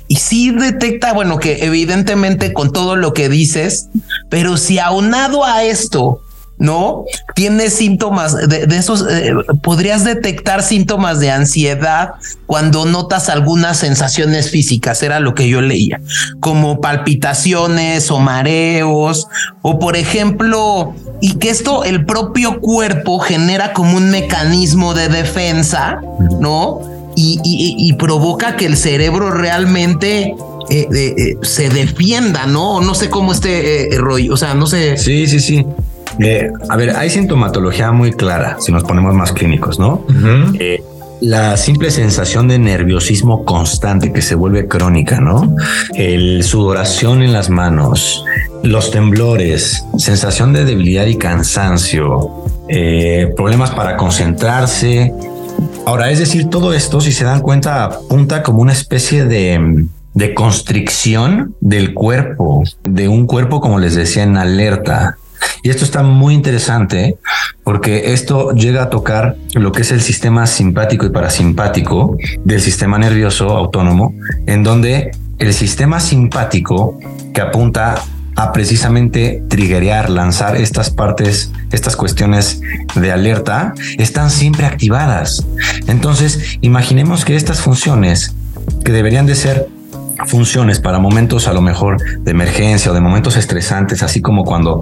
y 0.09 0.17
sí 0.17 0.51
detecta, 0.51 1.15
bueno, 1.15 1.39
que 1.39 1.65
evidentemente 1.65 2.53
con 2.53 2.73
todo 2.73 2.95
lo 2.95 3.15
que 3.15 3.29
dices, 3.29 3.89
pero 4.29 4.57
si 4.57 4.79
aunado 4.79 5.45
a 5.45 5.65
esto 5.65 6.21
¿no? 6.59 7.05
Tienes 7.35 7.75
síntomas 7.75 8.49
de, 8.49 8.67
esos, 8.77 9.05
eh, 9.09 9.35
podrías 9.63 10.05
detectar 10.05 10.63
síntomas 10.63 11.21
de 11.21 11.31
ansiedad 11.31 12.13
cuando 12.47 12.87
notas 12.87 13.29
algunas 13.29 13.79
sensaciones 13.79 14.51
físicas, 14.51 15.03
era 15.03 15.21
lo 15.21 15.35
que 15.35 15.49
yo 15.49 15.61
leía, 15.61 16.01
como 16.41 16.81
palpitaciones 16.81 18.11
o 18.11 18.21
mareos, 18.21 19.27
o 19.63 19.79
por 19.79 19.97
ejemplo, 19.97 20.95
y 21.21 21.35
que 21.35 21.51
esto 21.51 21.85
el 21.85 22.07
propio 22.07 22.61
cuerpo 22.61 23.19
genera 23.19 23.73
como 23.73 23.97
un 23.97 24.11
mecanismo 24.11 24.95
de 24.95 25.09
defensa, 25.09 26.01
¿no? 26.41 26.81
Y, 27.19 27.95
provoca 27.95 28.57
que 28.57 28.67
el 28.67 28.77
cerebro 28.77 29.31
realmente 29.31 30.35
eh, 30.69 30.87
eh, 30.93 31.37
se 31.41 31.71
defienda, 31.71 32.45
¿no? 32.47 32.83
No 32.83 32.95
sé 32.95 33.09
cómo 33.09 33.33
este 33.33 33.89
rollo, 33.97 34.35
o 34.35 34.37
sea, 34.37 34.53
no 34.53 34.67
sé. 34.67 34.99
Sí, 34.99 35.27
sí, 35.27 35.41
sí. 35.41 35.65
Eh, 36.19 36.51
a 36.69 36.77
ver, 36.77 36.97
hay 36.97 37.11
sintomatología 37.11 37.93
muy 37.93 38.13
clara 38.13 38.57
si 38.61 38.73
nos 38.73 38.85
ponemos 38.85 39.15
más 39.15 39.33
clínicos, 39.33 39.79
¿no? 39.79 40.05
Eh, 40.59 40.83
la 41.21 41.57
simple 41.57 41.91
sensación 41.91 42.49
de 42.49 42.59
nerviosismo 42.59 43.45
constante 43.45 44.13
que 44.13 44.23
se 44.23 44.35
vuelve 44.35 44.69
crónica, 44.69 45.21
¿no? 45.21 45.55
El 45.95 46.43
sudoración 46.43 47.23
en 47.23 47.33
las 47.33 47.49
manos, 47.49 48.25
los 48.63 48.91
temblores, 48.91 49.85
sensación 49.99 50.53
de 50.53 50.65
debilidad 50.65 51.07
y 51.07 51.17
cansancio, 51.17 52.45
eh, 52.69 53.33
problemas 53.37 53.71
para 53.71 53.97
concentrarse. 53.97 55.13
Ahora, 55.87 56.11
es 56.11 56.19
decir, 56.19 56.51
todo 56.51 56.75
esto, 56.75 57.01
si 57.01 57.13
se 57.13 57.25
dan 57.25 57.41
cuenta, 57.41 57.85
apunta 57.85 58.43
como 58.43 58.61
una 58.61 58.73
especie 58.73 59.25
de, 59.25 59.87
de 60.13 60.35
constricción 60.35 61.55
del 61.61 61.95
cuerpo, 61.95 62.63
de 62.85 63.09
un 63.09 63.27
cuerpo, 63.27 63.61
como 63.61 63.79
les 63.79 63.95
decía, 63.95 64.23
en 64.23 64.37
alerta. 64.37 65.17
Y 65.63 65.71
esto 65.71 65.85
está 65.85 66.03
muy 66.03 66.35
interesante 66.35 67.17
porque 67.65 68.13
esto 68.13 68.53
llega 68.53 68.85
a 68.85 68.91
tocar 68.91 69.37
lo 69.55 69.73
que 69.73 69.83
es 69.83 69.91
el 69.91 70.01
sistema 70.01 70.47
simpático 70.47 71.07
y 71.07 71.11
parasimpático 71.11 72.17
del 72.45 72.61
sistema 72.61 72.99
nervioso 72.99 73.51
autónomo, 73.51 74.15
en 74.47 74.63
donde 74.63 75.11
el 75.39 75.53
sistema 75.53 76.01
simpático 76.01 76.99
que 77.35 77.41
apunta 77.41 77.97
a 78.37 78.53
precisamente 78.53 79.43
triggerear, 79.49 80.11
lanzar 80.11 80.57
estas 80.57 80.91
partes, 80.91 81.51
estas 81.73 81.97
cuestiones 81.97 82.61
de 82.95 83.11
alerta, 83.11 83.75
están 83.99 84.31
siempre 84.31 84.67
activadas. 84.67 85.45
Entonces, 85.87 86.59
imaginemos 86.61 87.25
que 87.25 87.35
estas 87.35 87.61
funciones 87.61 88.35
que 88.85 88.93
deberían 88.93 89.27
de 89.27 89.35
ser 89.35 89.69
funciones 90.25 90.81
para 90.81 90.99
momentos 90.99 91.47
a 91.49 91.53
lo 91.53 91.61
mejor 91.61 91.99
de 92.19 92.31
emergencia 92.31 92.91
o 92.91 92.95
de 92.95 93.01
momentos 93.01 93.37
estresantes, 93.37 94.03
así 94.03 94.21
como 94.21 94.45
cuando, 94.45 94.81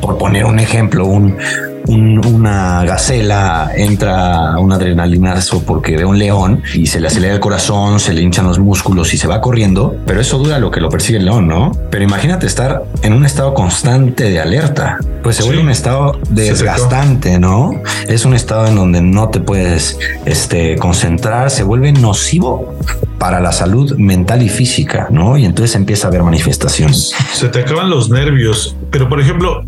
por 0.00 0.18
poner 0.18 0.44
un 0.44 0.58
ejemplo, 0.58 1.06
un, 1.06 1.36
una 1.86 2.84
gacela 2.84 3.70
entra 3.74 4.52
a 4.52 4.58
un 4.58 4.72
adrenalinazo 4.72 5.62
porque 5.62 5.96
ve 5.96 6.04
un 6.04 6.18
león 6.18 6.62
y 6.74 6.86
se 6.86 7.00
le 7.00 7.08
acelera 7.08 7.34
el 7.34 7.40
corazón, 7.40 8.00
se 8.00 8.12
le 8.12 8.22
hinchan 8.22 8.46
los 8.46 8.58
músculos 8.58 9.12
y 9.14 9.18
se 9.18 9.26
va 9.26 9.40
corriendo, 9.40 9.96
pero 10.06 10.20
eso 10.20 10.38
dura 10.38 10.58
lo 10.58 10.70
que 10.70 10.80
lo 10.80 10.88
persigue 10.88 11.18
el 11.18 11.24
león, 11.24 11.48
¿no? 11.48 11.72
Pero 11.90 12.04
imagínate 12.04 12.46
estar 12.46 12.84
en 13.02 13.12
un 13.12 13.24
estado 13.24 13.54
constante 13.54 14.30
de 14.30 14.40
alerta, 14.40 14.98
pues 15.22 15.36
se 15.36 15.42
vuelve 15.42 15.62
un 15.62 15.70
estado 15.70 16.18
desgastante, 16.30 17.38
¿no? 17.38 17.82
Es 18.08 18.24
un 18.24 18.34
estado 18.34 18.66
en 18.66 18.76
donde 18.76 19.00
no 19.00 19.28
te 19.28 19.40
puedes 19.40 19.98
este, 20.24 20.76
concentrar, 20.76 21.50
se 21.50 21.62
vuelve 21.62 21.92
nocivo 21.92 22.74
para 23.18 23.40
la 23.40 23.52
salud 23.52 23.96
mental 23.96 24.42
y 24.42 24.48
física, 24.48 25.08
¿no? 25.10 25.36
Y 25.36 25.44
entonces 25.44 25.76
empieza 25.76 26.06
a 26.06 26.08
haber 26.08 26.22
manifestaciones. 26.22 27.12
Se 27.34 27.48
te 27.48 27.60
acaban 27.60 27.90
los 27.90 28.08
nervios, 28.08 28.76
pero 28.90 29.08
por 29.08 29.20
ejemplo, 29.20 29.62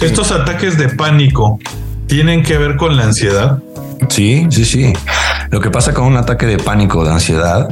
estos 0.00 0.30
ataques 0.32 0.78
de 0.78 0.88
pánico 0.88 1.58
tienen 2.06 2.42
que 2.42 2.58
ver 2.58 2.76
con 2.76 2.96
la 2.96 3.04
ansiedad. 3.04 3.58
Sí, 4.08 4.46
sí, 4.50 4.64
sí. 4.64 4.92
Lo 5.50 5.60
que 5.60 5.70
pasa 5.70 5.94
con 5.94 6.04
un 6.04 6.16
ataque 6.16 6.46
de 6.46 6.58
pánico, 6.58 7.04
de 7.04 7.12
ansiedad, 7.12 7.68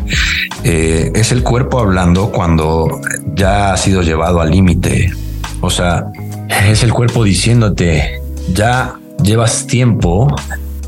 eh, 0.64 1.10
es 1.14 1.32
el 1.32 1.42
cuerpo 1.42 1.80
hablando 1.80 2.30
cuando 2.30 3.00
ya 3.34 3.72
ha 3.72 3.76
sido 3.76 4.02
llevado 4.02 4.40
al 4.40 4.50
límite. 4.50 5.12
O 5.60 5.70
sea, 5.70 6.06
es 6.48 6.82
el 6.82 6.92
cuerpo 6.92 7.24
diciéndote, 7.24 8.20
ya 8.52 8.94
llevas 9.22 9.66
tiempo 9.66 10.34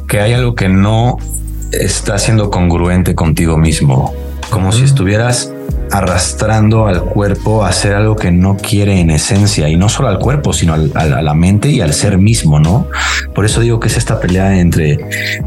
que 0.09 0.21
hay 0.21 0.33
algo 0.33 0.55
que 0.55 0.69
no 0.69 1.19
está 1.73 2.19
siendo 2.19 2.51
congruente 2.51 3.15
contigo 3.15 3.57
mismo, 3.57 4.15
como 4.51 4.73
si 4.73 4.85
estuvieras 4.85 5.53
arrastrando 5.95 6.89
al 6.89 7.05
cuerpo 7.05 7.65
a 7.65 7.69
hacer 7.69 7.95
algo 7.95 8.17
que 8.17 8.33
no 8.33 8.57
quiere 8.57 8.99
en 8.99 9.11
esencia 9.11 9.69
y 9.69 9.77
no 9.77 9.89
solo 9.89 10.09
al 10.09 10.19
cuerpo, 10.19 10.53
sino 10.53 10.75
a 10.75 11.05
la 11.05 11.35
mente 11.35 11.71
y 11.71 11.81
al 11.81 11.93
ser 11.93 12.19
mismo, 12.19 12.59
¿no? 12.59 12.89
Por 13.33 13.45
eso 13.45 13.61
digo 13.61 13.79
que 13.79 13.87
es 13.87 13.97
esta 13.97 14.19
pelea 14.19 14.59
entre, 14.59 14.99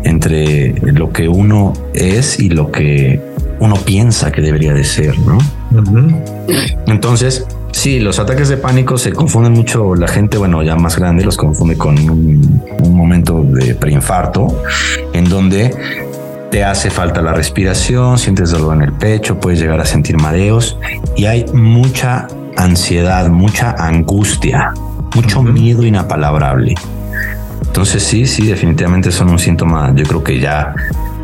entre 0.05 0.73
lo 0.93 1.11
que 1.11 1.27
uno 1.27 1.73
es 1.93 2.39
y 2.39 2.47
lo 2.47 2.71
que 2.71 3.21
uno 3.59 3.75
piensa 3.75 4.31
que 4.31 4.39
debería 4.39 4.73
de 4.73 4.85
ser, 4.85 5.19
¿no? 5.19 5.37
Entonces, 6.87 7.45
sí, 7.73 7.99
los 7.99 8.17
ataques 8.17 8.47
de 8.47 8.55
pánico 8.55 8.97
se 8.97 9.11
confunden 9.11 9.51
mucho 9.51 9.95
la 9.95 10.07
gente, 10.07 10.37
bueno, 10.37 10.63
ya 10.63 10.77
más 10.77 10.97
grande 10.97 11.25
los 11.25 11.35
confunde 11.35 11.75
con 11.75 11.97
un, 12.09 12.63
un 12.83 12.95
momento 12.95 13.43
de 13.43 13.75
preinfarto, 13.75 14.47
en 15.11 15.27
donde 15.27 16.06
te 16.51 16.63
hace 16.63 16.89
falta 16.89 17.21
la 17.21 17.33
respiración, 17.33 18.17
sientes 18.17 18.51
dolor 18.51 18.75
en 18.75 18.83
el 18.83 18.93
pecho, 18.93 19.39
puedes 19.39 19.59
llegar 19.59 19.79
a 19.79 19.85
sentir 19.85 20.17
mareos 20.17 20.77
y 21.15 21.25
hay 21.25 21.45
mucha 21.53 22.27
ansiedad, 22.55 23.27
mucha 23.29 23.71
angustia, 23.71 24.73
mucho 25.15 25.43
miedo 25.43 25.83
inapalabrable. 25.83 26.75
Entonces 27.65 28.03
sí, 28.03 28.25
sí, 28.25 28.47
definitivamente 28.47 29.11
son 29.11 29.29
un 29.29 29.39
síntoma, 29.39 29.93
yo 29.93 30.03
creo 30.05 30.23
que 30.23 30.39
ya 30.39 30.73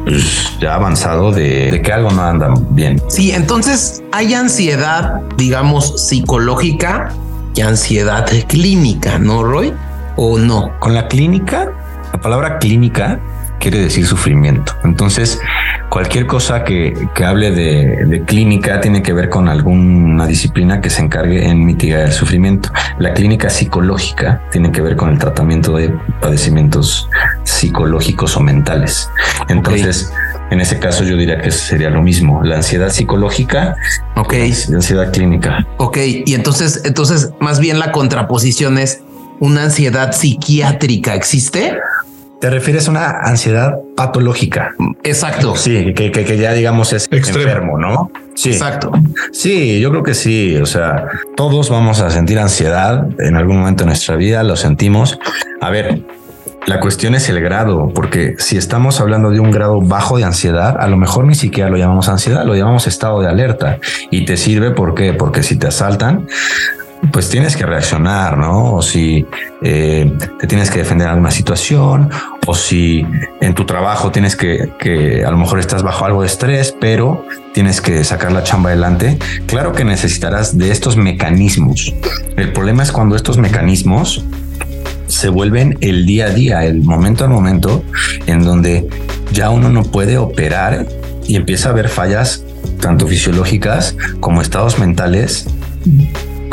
pues, 0.04 0.58
ya 0.60 0.76
avanzado 0.76 1.32
de, 1.32 1.72
de, 1.72 1.82
que 1.82 1.94
algo 1.94 2.12
no 2.12 2.22
anda 2.22 2.54
bien. 2.72 3.02
Sí, 3.08 3.32
entonces 3.32 4.04
hay 4.12 4.34
ansiedad, 4.34 5.22
digamos, 5.38 6.08
psicológica 6.08 7.10
y 7.56 7.62
ansiedad 7.62 8.28
clínica, 8.48 9.18
¿no, 9.20 9.44
Roy? 9.44 9.74
¿O 10.16 10.38
no? 10.38 10.78
Con 10.80 10.94
la 10.94 11.08
clínica, 11.08 11.72
la 12.12 12.20
palabra 12.20 12.60
clínica 12.60 13.20
quiere 13.64 13.80
decir 13.80 14.06
sufrimiento. 14.06 14.76
Entonces, 14.84 15.40
cualquier 15.88 16.28
cosa 16.28 16.66
que, 16.66 16.94
que 17.16 17.24
hable 17.24 17.52
de, 17.52 18.06
de, 18.06 18.26
clínica 18.26 18.82
tiene 18.82 19.02
que 19.02 19.14
ver 19.14 19.30
con 19.30 19.48
alguna 19.48 20.28
disciplina 20.28 20.82
que 20.82 20.90
se 20.90 21.02
encargue 21.02 21.48
en 21.48 21.66
mitigar 21.66 22.02
el 22.02 22.12
sufrimiento. 22.12 22.70
La 23.00 23.14
clínica 23.14 23.50
psicológica 23.50 24.42
tiene 24.52 24.70
que 24.74 24.82
ver 24.82 24.98
con 24.98 25.12
el 25.12 25.18
tratamiento 25.18 25.78
de 25.78 25.96
padecimientos 26.20 27.10
psicológicos 27.44 28.36
o 28.36 28.42
mentales. 28.42 29.10
Entonces, 29.48 30.12
en 30.52 30.60
ese 30.60 30.78
caso 30.78 31.06
yo 31.06 31.16
diría 31.16 31.42
que 31.42 31.50
sería 31.50 31.90
lo 31.90 32.02
mismo, 32.02 32.44
la 32.44 32.58
ansiedad 32.58 32.90
psicológica, 32.90 33.78
ok, 34.18 34.34
la 34.68 34.76
ansiedad 34.76 35.14
clínica. 35.14 35.66
Ok, 35.78 36.00
y 36.26 36.34
entonces, 36.34 36.82
entonces 36.84 37.32
más 37.40 37.62
bien 37.62 37.80
la 37.80 37.94
contraposición 37.94 38.78
es 38.78 39.00
una 39.40 39.64
ansiedad 39.64 40.12
psiquiátrica, 40.12 41.16
¿existe? 41.16 41.78
¿Te 42.44 42.50
refieres 42.50 42.90
a 42.90 42.92
una 42.92 43.10
ansiedad 43.22 43.78
patológica? 43.96 44.76
Exacto. 45.04 45.56
Sí, 45.56 45.94
que, 45.94 46.12
que, 46.12 46.26
que 46.26 46.38
ya 46.38 46.52
digamos 46.52 46.92
es 46.92 47.08
enfermo, 47.10 47.78
¿no? 47.78 48.12
Sí. 48.36 48.50
Exacto. 48.50 48.92
Sí, 49.32 49.80
yo 49.80 49.92
creo 49.92 50.04
que 50.04 50.14
sí. 50.14 50.58
O 50.58 50.66
sea, 50.66 51.08
todos 51.38 51.70
vamos 51.70 52.02
a 52.02 52.10
sentir 52.10 52.40
ansiedad 52.40 53.08
en 53.20 53.38
algún 53.38 53.60
momento 53.60 53.86
de 53.86 53.92
nuestra 53.92 54.18
vida, 54.18 54.44
lo 54.44 54.58
sentimos. 54.58 55.18
A 55.62 55.70
ver, 55.70 56.02
la 56.66 56.82
cuestión 56.82 57.16
es 57.16 57.30
el 57.30 57.40
grado, 57.40 57.94
porque 57.96 58.36
si 58.40 58.58
estamos 58.58 59.00
hablando 59.00 59.30
de 59.30 59.40
un 59.40 59.50
grado 59.50 59.80
bajo 59.80 60.18
de 60.18 60.26
ansiedad, 60.26 60.76
a 60.78 60.88
lo 60.88 60.98
mejor 60.98 61.26
ni 61.26 61.36
siquiera 61.36 61.70
lo 61.70 61.78
llamamos 61.78 62.10
ansiedad, 62.10 62.44
lo 62.44 62.58
llamamos 62.58 62.88
estado 62.88 63.22
de 63.22 63.30
alerta. 63.30 63.80
Y 64.12 64.26
te 64.26 64.36
sirve, 64.36 64.72
¿por 64.72 64.96
qué? 64.96 65.14
Porque 65.14 65.44
si 65.44 65.56
te 65.56 65.68
asaltan, 65.68 66.28
pues 67.12 67.30
tienes 67.30 67.56
que 67.58 67.66
reaccionar, 67.66 68.38
¿no? 68.38 68.76
O 68.76 68.82
si 68.82 69.26
eh, 69.62 70.12
te 70.40 70.48
tienes 70.48 70.72
que 70.72 70.80
defender 70.80 71.08
en 71.08 71.14
alguna 71.14 71.32
situación, 71.32 72.10
o 72.46 72.56
si 72.56 73.06
en 73.42 73.54
tu 73.54 73.66
trabajo 73.66 74.12
tienes 74.12 74.36
que, 74.36 74.72
que 74.80 75.26
a 75.26 75.32
lo 75.32 75.38
mejor 75.38 75.60
estás 75.60 75.84
bajo 75.84 76.06
algo 76.06 76.22
de 76.22 76.28
estrés, 76.28 76.74
pero 76.80 77.26
tienes 77.54 77.82
que 77.82 78.04
sacar 78.04 78.32
la 78.32 78.44
chamba 78.44 78.70
adelante. 78.70 79.18
Claro 79.48 79.74
que 79.74 79.84
necesitarás 79.84 80.58
de 80.58 80.72
estos 80.72 80.98
mecanismos. 80.98 81.94
El 82.38 82.54
problema 82.54 82.84
es 82.84 82.92
cuando 82.92 83.16
estos 83.16 83.38
mecanismos 83.38 84.24
se 85.08 85.30
vuelven 85.30 85.78
el 85.82 86.06
día 86.06 86.28
a 86.28 86.30
día, 86.30 86.66
el 86.66 86.82
momento 86.82 87.24
al 87.24 87.30
momento, 87.30 87.84
en 88.26 88.44
donde 88.44 88.88
ya 89.32 89.50
uno 89.50 89.70
no 89.70 89.84
puede 89.84 90.18
operar 90.18 90.88
y 91.28 91.36
empieza 91.36 91.70
a 91.70 91.72
haber 91.72 91.90
fallas 91.90 92.44
tanto 92.80 93.08
fisiológicas 93.08 93.96
como 94.20 94.42
estados 94.42 94.80
mentales 94.80 95.48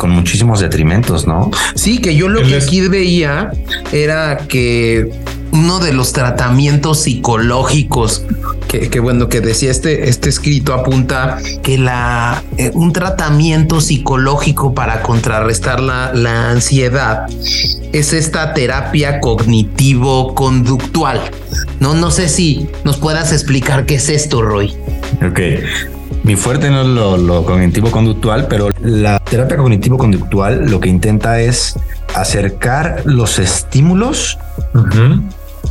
con 0.01 0.13
muchísimos 0.13 0.61
detrimentos, 0.61 1.27
¿no? 1.27 1.51
Sí, 1.75 1.99
que 1.99 2.17
yo 2.17 2.29
lo 2.29 2.43
que 2.43 2.57
aquí 2.57 2.81
veía 2.89 3.51
era 3.93 4.39
que 4.49 5.11
uno 5.53 5.79
de 5.79 5.93
los 5.93 6.15
tratamientos 6.15 7.03
psicológicos 7.03 8.25
que, 8.67 9.01
bueno 9.01 9.29
que 9.29 9.43
decía 9.43 9.71
este 9.71 10.09
este 10.09 10.29
escrito 10.29 10.73
apunta 10.73 11.39
que 11.63 11.77
la 11.77 12.43
eh, 12.57 12.71
un 12.73 12.93
tratamiento 12.93 13.81
psicológico 13.81 14.75
para 14.75 15.03
contrarrestar 15.03 15.81
la, 15.81 16.15
la 16.15 16.51
ansiedad 16.51 17.27
es 17.93 18.15
esta 18.15 18.55
terapia 18.55 19.21
cognitivo 19.21 20.35
conductual. 20.35 21.21
No 21.79 21.93
no 21.93 22.11
sé 22.11 22.31
si 22.31 22.69
nos 22.85 22.97
puedas 22.97 23.33
explicar 23.33 23.85
qué 23.85 23.97
es 23.97 24.09
esto, 24.09 24.41
Roy. 24.41 24.75
Ok. 25.21 25.41
Mi 26.23 26.37
fuerte 26.37 26.71
no 26.71 26.83
es 26.83 27.21
lo, 27.21 27.45
cognitivo 27.45 27.91
conductual, 27.91 28.47
pero 28.49 28.71
la 28.81 29.19
terapia 29.21 29.57
cognitivo 29.57 29.97
conductual 29.97 30.67
lo 30.71 30.79
que 30.81 30.89
intenta 30.89 31.41
es 31.41 31.77
acercar 32.15 33.03
los 33.05 33.39
estímulos 33.39 34.39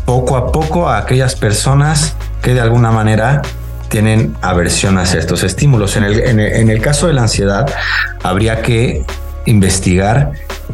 poco 0.05 0.37
a 0.37 0.51
poco 0.51 0.89
a 0.89 0.97
aquellas 0.97 1.35
personas 1.35 2.15
que 2.41 2.53
de 2.53 2.61
alguna 2.61 2.91
manera 2.91 3.41
tienen 3.89 4.35
aversión 4.41 4.97
hacia 4.97 5.19
estos 5.19 5.43
estímulos. 5.43 5.95
En 5.97 6.03
el, 6.03 6.19
en 6.19 6.69
el, 6.69 6.81
caso 6.81 7.07
de 7.07 7.13
la 7.13 7.23
ansiedad, 7.23 7.67
habría 8.23 8.61
que 8.61 9.03
investigar 9.45 10.31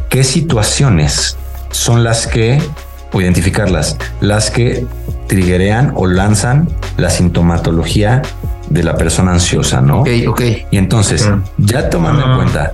qué 0.08 0.24
situaciones 0.24 1.36
son 1.70 2.04
las 2.04 2.26
que, 2.26 2.62
o 3.12 3.20
identificarlas, 3.20 3.96
las 4.20 4.50
que 4.50 4.86
triggerean 5.26 5.92
o 5.94 6.06
lanzan 6.06 6.68
la 6.96 7.10
sintomatología 7.10 8.22
de 8.68 8.82
la 8.82 8.96
persona 8.96 9.32
ansiosa, 9.32 9.80
¿no? 9.80 10.00
Ok, 10.00 10.08
ok. 10.28 10.42
Y 10.70 10.78
entonces, 10.78 11.28
ya 11.58 11.90
tomando 11.90 12.24
en 12.24 12.30
ah. 12.30 12.36
cuenta 12.36 12.72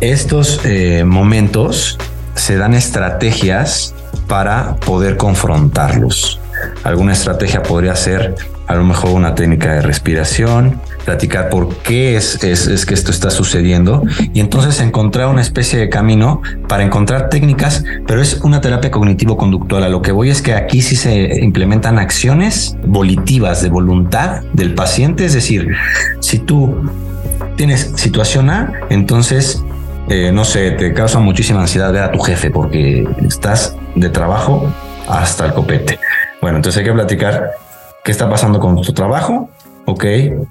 estos 0.00 0.60
eh, 0.64 1.04
momentos, 1.04 1.98
se 2.34 2.56
dan 2.56 2.74
estrategias 2.74 3.94
para 4.28 4.76
poder 4.76 5.16
confrontarlos. 5.16 6.40
Alguna 6.84 7.12
estrategia 7.12 7.62
podría 7.62 7.94
ser 7.96 8.34
a 8.66 8.74
lo 8.74 8.84
mejor 8.84 9.10
una 9.10 9.34
técnica 9.34 9.74
de 9.74 9.82
respiración, 9.82 10.80
platicar 11.06 11.48
por 11.48 11.74
qué 11.76 12.16
es, 12.16 12.42
es, 12.42 12.84
que 12.84 12.92
esto 12.92 13.10
está 13.12 13.30
sucediendo 13.30 14.02
y 14.34 14.40
entonces 14.40 14.80
encontrar 14.80 15.28
una 15.28 15.40
especie 15.40 15.78
de 15.78 15.88
camino 15.88 16.42
para 16.68 16.82
encontrar 16.82 17.30
técnicas, 17.30 17.84
pero 18.06 18.20
es 18.20 18.40
una 18.42 18.60
terapia 18.60 18.90
cognitivo-conductual. 18.90 19.84
A 19.84 19.88
lo 19.88 20.02
que 20.02 20.12
voy 20.12 20.30
es 20.30 20.42
que 20.42 20.52
aquí 20.54 20.82
sí 20.82 20.96
se 20.96 21.38
implementan 21.42 21.98
acciones 21.98 22.76
volitivas 22.84 23.62
de 23.62 23.70
voluntad 23.70 24.42
del 24.52 24.74
paciente, 24.74 25.24
es 25.24 25.32
decir, 25.32 25.68
si 26.20 26.40
tú 26.40 26.90
tienes 27.56 27.92
situación 27.94 28.50
A, 28.50 28.72
entonces 28.90 29.62
eh, 30.08 30.30
no 30.32 30.44
sé, 30.44 30.72
te 30.72 30.92
causa 30.92 31.18
muchísima 31.18 31.60
ansiedad 31.60 31.92
ver 31.92 32.02
a 32.02 32.12
tu 32.12 32.20
jefe 32.20 32.50
porque 32.50 33.08
estás 33.26 33.76
de 33.94 34.08
trabajo 34.08 34.72
hasta 35.08 35.46
el 35.46 35.52
copete. 35.52 35.98
Bueno, 36.40 36.56
entonces 36.58 36.78
hay 36.80 36.84
que 36.84 36.92
platicar 36.92 37.52
qué 38.04 38.12
está 38.12 38.28
pasando 38.30 38.60
con 38.60 38.80
tu 38.80 38.92
trabajo, 38.92 39.50
ok, 39.86 40.04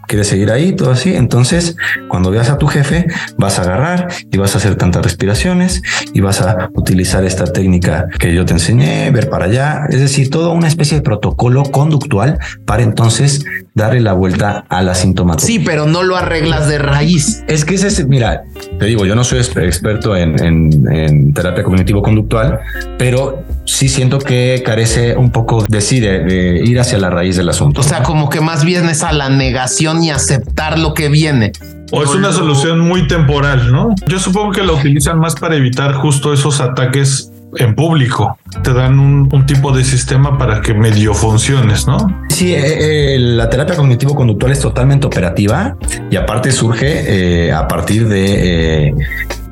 quieres 0.08 0.28
seguir 0.28 0.52
ahí, 0.52 0.74
todo 0.74 0.92
así. 0.92 1.16
Entonces, 1.16 1.76
cuando 2.08 2.32
veas 2.32 2.50
a 2.50 2.58
tu 2.58 2.68
jefe, 2.68 3.06
vas 3.38 3.60
a 3.60 3.64
agarrar 3.64 4.08
y 4.32 4.38
vas 4.38 4.56
a 4.56 4.58
hacer 4.58 4.76
tantas 4.76 5.04
respiraciones 5.04 5.82
y 6.14 6.22
vas 6.22 6.42
a 6.42 6.70
utilizar 6.74 7.24
esta 7.24 7.46
técnica 7.46 8.08
que 8.20 8.34
yo 8.34 8.46
te 8.46 8.54
enseñé, 8.54 9.12
ver 9.12 9.30
para 9.30 9.46
allá. 9.46 9.86
Es 9.90 10.00
decir, 10.00 10.30
toda 10.30 10.50
una 10.50 10.68
especie 10.68 10.98
de 10.98 11.04
protocolo 11.04 11.64
conductual 11.64 12.40
para 12.66 12.84
entonces 12.84 13.46
darle 13.76 14.00
la 14.00 14.14
vuelta 14.14 14.66
a 14.70 14.82
la 14.82 14.96
sintomatología. 14.96 15.60
Sí, 15.60 15.64
pero 15.64 15.86
no 15.86 16.02
lo 16.02 16.16
arreglas 16.16 16.70
de 16.70 16.78
raíz. 16.78 17.44
Es 17.48 17.66
que 17.66 17.76
ese, 17.76 18.06
mira, 18.06 18.46
te 18.80 18.86
digo, 18.86 19.06
yo 19.06 19.16
no 19.16 19.26
soy 19.26 19.40
experto 19.40 20.16
en, 20.16 20.40
en, 20.42 21.34
terapia 21.34 21.64
cognitivo-conductual, 21.64 22.60
pero 22.98 23.44
sí 23.66 23.90
siento 23.90 24.18
que 24.20 24.64
carece 24.66 25.18
un 25.18 25.30
poco 25.30 25.66
de 25.68 25.82
sí, 25.82 26.00
de, 26.00 26.62
ir 26.64 26.80
hacia 26.80 26.98
la 26.98 27.10
raíz 27.10 27.36
del 27.36 27.50
asunto. 27.50 27.82
O 27.82 27.84
sea, 27.84 28.02
como 28.02 28.30
que 28.30 28.40
más 28.40 28.64
bien 28.64 28.88
es 28.88 29.04
a 29.04 29.12
la 29.12 29.30
negación 29.30 30.02
y 30.02 30.10
aceptar 30.10 30.80
lo 30.80 30.94
que 30.94 31.10
viene. 31.10 31.52
O 31.92 32.02
es 32.02 32.10
una 32.16 32.32
solución 32.32 32.80
muy 32.80 33.08
temporal, 33.08 33.72
¿no? 33.72 33.94
Yo 34.08 34.20
supongo 34.20 34.54
que 34.54 34.64
lo 34.64 34.76
utilizan 34.76 35.20
más 35.20 35.36
para 35.36 35.56
evitar 35.56 35.94
justo 35.94 36.34
esos 36.34 36.62
ataques 36.62 37.30
en 37.58 37.76
público. 37.76 38.38
Te 38.64 38.74
dan 38.74 39.00
un, 39.00 39.46
tipo 39.46 39.72
de 39.72 39.84
sistema 39.84 40.38
para 40.38 40.62
que 40.62 40.74
medio 40.74 41.14
funciones, 41.14 41.86
¿no? 41.86 41.98
Sí, 42.30 42.54
eh, 42.54 43.16
eh, 43.16 43.20
la 43.20 43.50
terapia 43.50 43.76
cognitivo-conductual 43.76 44.52
es 44.52 44.60
totalmente 44.60 45.06
operativa 45.06 45.78
y 46.10 46.16
aparte 46.16 46.52
surge 46.52 47.48
eh, 47.48 47.52
a 47.52 47.68
partir 47.68 48.08
de 48.08 48.94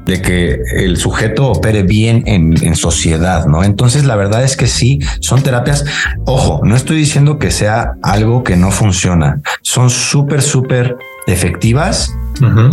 de 0.05 0.21
que 0.21 0.59
el 0.75 0.97
sujeto 0.97 1.49
opere 1.49 1.83
bien 1.83 2.23
en, 2.25 2.61
en, 2.61 2.75
sociedad, 2.75 3.45
¿no? 3.45 3.63
Entonces, 3.63 4.03
la 4.03 4.17
verdad 4.17 4.43
es 4.43 4.57
que 4.57 4.67
sí, 4.67 4.99
son 5.21 5.43
terapias. 5.43 5.85
Ojo, 6.25 6.59
no 6.63 6.75
estoy 6.75 6.97
diciendo 6.97 7.39
que 7.39 7.51
sea 7.51 7.93
algo 8.01 8.43
que 8.43 8.57
no 8.57 8.69
funciona. 8.71 9.41
Son 9.61 9.89
súper, 9.89 10.41
súper 10.41 10.97
efectivas 11.25 12.13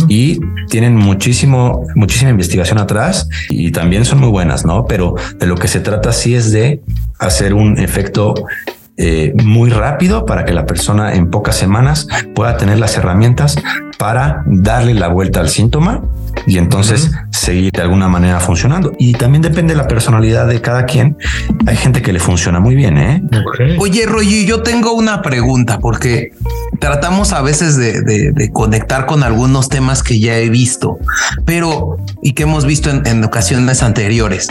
y 0.07 0.39
tienen 0.69 0.95
muchísimo, 0.95 1.85
muchísima 1.95 2.31
investigación 2.31 2.77
atrás 2.79 3.27
y 3.49 3.71
también 3.71 4.05
son 4.05 4.19
muy 4.19 4.29
buenas, 4.29 4.65
¿no? 4.65 4.85
Pero 4.85 5.15
de 5.37 5.45
lo 5.47 5.55
que 5.55 5.67
se 5.67 5.79
trata 5.79 6.11
sí 6.11 6.35
es 6.35 6.51
de 6.51 6.81
hacer 7.19 7.53
un 7.53 7.77
efecto 7.77 8.33
eh, 9.03 9.33
muy 9.43 9.71
rápido 9.71 10.27
para 10.27 10.45
que 10.45 10.53
la 10.53 10.67
persona 10.67 11.15
en 11.15 11.31
pocas 11.31 11.55
semanas 11.55 12.07
pueda 12.35 12.55
tener 12.57 12.77
las 12.77 12.95
herramientas 12.97 13.55
para 13.97 14.43
darle 14.45 14.93
la 14.93 15.07
vuelta 15.07 15.39
al 15.39 15.49
síntoma 15.49 16.03
y 16.45 16.59
entonces 16.59 17.09
seguir 17.31 17.71
de 17.71 17.81
alguna 17.81 18.07
manera 18.07 18.39
funcionando. 18.39 18.93
Y 18.99 19.13
también 19.13 19.41
depende 19.41 19.73
de 19.73 19.77
la 19.77 19.87
personalidad 19.87 20.47
de 20.47 20.61
cada 20.61 20.85
quien. 20.85 21.17
Hay 21.65 21.77
gente 21.77 22.03
que 22.03 22.13
le 22.13 22.19
funciona 22.19 22.59
muy 22.59 22.75
bien. 22.75 22.99
¿eh? 22.99 23.23
Oye, 23.79 24.05
Roy, 24.05 24.45
yo 24.45 24.61
tengo 24.61 24.93
una 24.93 25.23
pregunta 25.23 25.79
porque 25.79 26.33
tratamos 26.79 27.33
a 27.33 27.41
veces 27.41 27.77
de, 27.77 28.51
conectar 28.53 29.07
con 29.07 29.23
algunos 29.23 29.67
temas 29.67 30.03
que 30.03 30.19
ya 30.19 30.37
he 30.37 30.49
visto, 30.49 30.99
pero 31.43 31.97
y 32.21 32.33
que 32.33 32.43
hemos 32.43 32.65
visto 32.65 32.91
en 32.91 33.23
ocasiones 33.23 33.81
anteriores. 33.81 34.49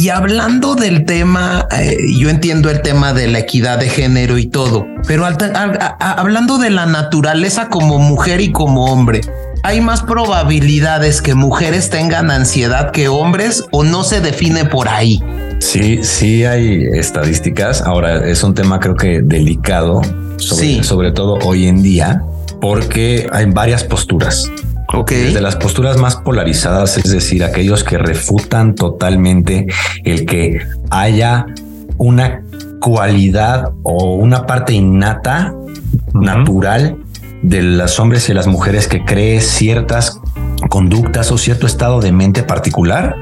Y 0.00 0.08
hablando 0.08 0.76
del 0.76 1.04
tema, 1.04 1.68
eh, 1.78 1.94
yo 2.16 2.30
entiendo 2.30 2.70
el 2.70 2.80
tema 2.80 3.12
de 3.12 3.26
la 3.26 3.40
equidad 3.40 3.78
de 3.78 3.90
género 3.90 4.38
y 4.38 4.46
todo, 4.46 4.86
pero 5.06 5.26
hablando 5.26 6.56
de 6.56 6.70
la 6.70 6.86
naturaleza 6.86 7.68
como 7.68 7.98
mujer 7.98 8.40
y 8.40 8.50
como 8.50 8.86
hombre, 8.86 9.20
¿hay 9.62 9.82
más 9.82 10.00
probabilidades 10.00 11.20
que 11.20 11.34
mujeres 11.34 11.90
tengan 11.90 12.30
ansiedad 12.30 12.92
que 12.92 13.08
hombres 13.08 13.64
o 13.72 13.84
no 13.84 14.02
se 14.02 14.22
define 14.22 14.64
por 14.64 14.88
ahí? 14.88 15.22
Sí, 15.58 16.02
sí 16.02 16.46
hay 16.46 16.82
estadísticas. 16.94 17.82
Ahora 17.82 18.26
es 18.26 18.42
un 18.42 18.54
tema 18.54 18.80
creo 18.80 18.96
que 18.96 19.20
delicado, 19.20 20.00
sobre, 20.38 20.82
sobre 20.82 21.12
todo 21.12 21.34
hoy 21.44 21.66
en 21.66 21.82
día, 21.82 22.22
porque 22.62 23.28
hay 23.30 23.44
varias 23.44 23.84
posturas. 23.84 24.50
Ok. 24.94 25.10
Desde 25.10 25.40
las 25.40 25.56
posturas 25.56 25.98
más 25.98 26.16
polarizadas, 26.16 26.96
es 26.98 27.10
decir, 27.10 27.44
aquellos 27.44 27.84
que 27.84 27.98
refutan 27.98 28.74
totalmente 28.74 29.66
el 30.04 30.26
que 30.26 30.60
haya 30.90 31.46
una 31.96 32.42
cualidad 32.80 33.70
o 33.82 34.14
una 34.14 34.46
parte 34.46 34.72
innata, 34.72 35.54
natural 36.14 36.96
de 37.42 37.62
los 37.62 37.98
hombres 38.00 38.28
y 38.28 38.34
las 38.34 38.46
mujeres 38.46 38.88
que 38.88 39.04
cree 39.04 39.40
ciertas 39.40 40.20
conductas 40.68 41.30
o 41.30 41.38
cierto 41.38 41.66
estado 41.66 42.00
de 42.00 42.12
mente 42.12 42.42
particular. 42.42 43.16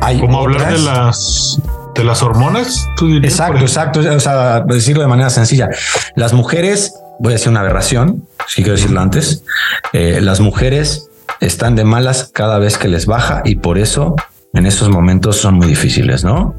Hay 0.00 0.20
Como 0.20 0.40
hablar 0.40 0.72
de 0.72 0.78
las 0.78 1.60
de 1.94 2.04
las 2.04 2.22
hormonas. 2.22 2.88
exacto, 3.22 3.60
exacto. 3.60 4.00
O 4.00 4.20
sea, 4.20 4.60
decirlo 4.62 5.02
de 5.02 5.08
manera 5.08 5.30
sencilla. 5.30 5.68
Las 6.16 6.32
mujeres, 6.32 6.94
voy 7.18 7.32
a 7.32 7.36
decir 7.36 7.48
una 7.50 7.60
aberración, 7.60 8.26
si 8.46 8.62
quiero 8.62 8.76
decirlo 8.76 9.00
antes. 9.00 9.44
Eh, 9.92 10.20
las 10.20 10.40
mujeres 10.40 11.08
están 11.40 11.76
de 11.76 11.84
malas 11.84 12.30
cada 12.32 12.58
vez 12.58 12.78
que 12.78 12.88
les 12.88 13.06
baja 13.06 13.42
y 13.44 13.56
por 13.56 13.78
eso 13.78 14.16
en 14.52 14.66
esos 14.66 14.88
momentos 14.88 15.36
son 15.36 15.54
muy 15.54 15.66
difíciles, 15.66 16.24
¿no? 16.24 16.54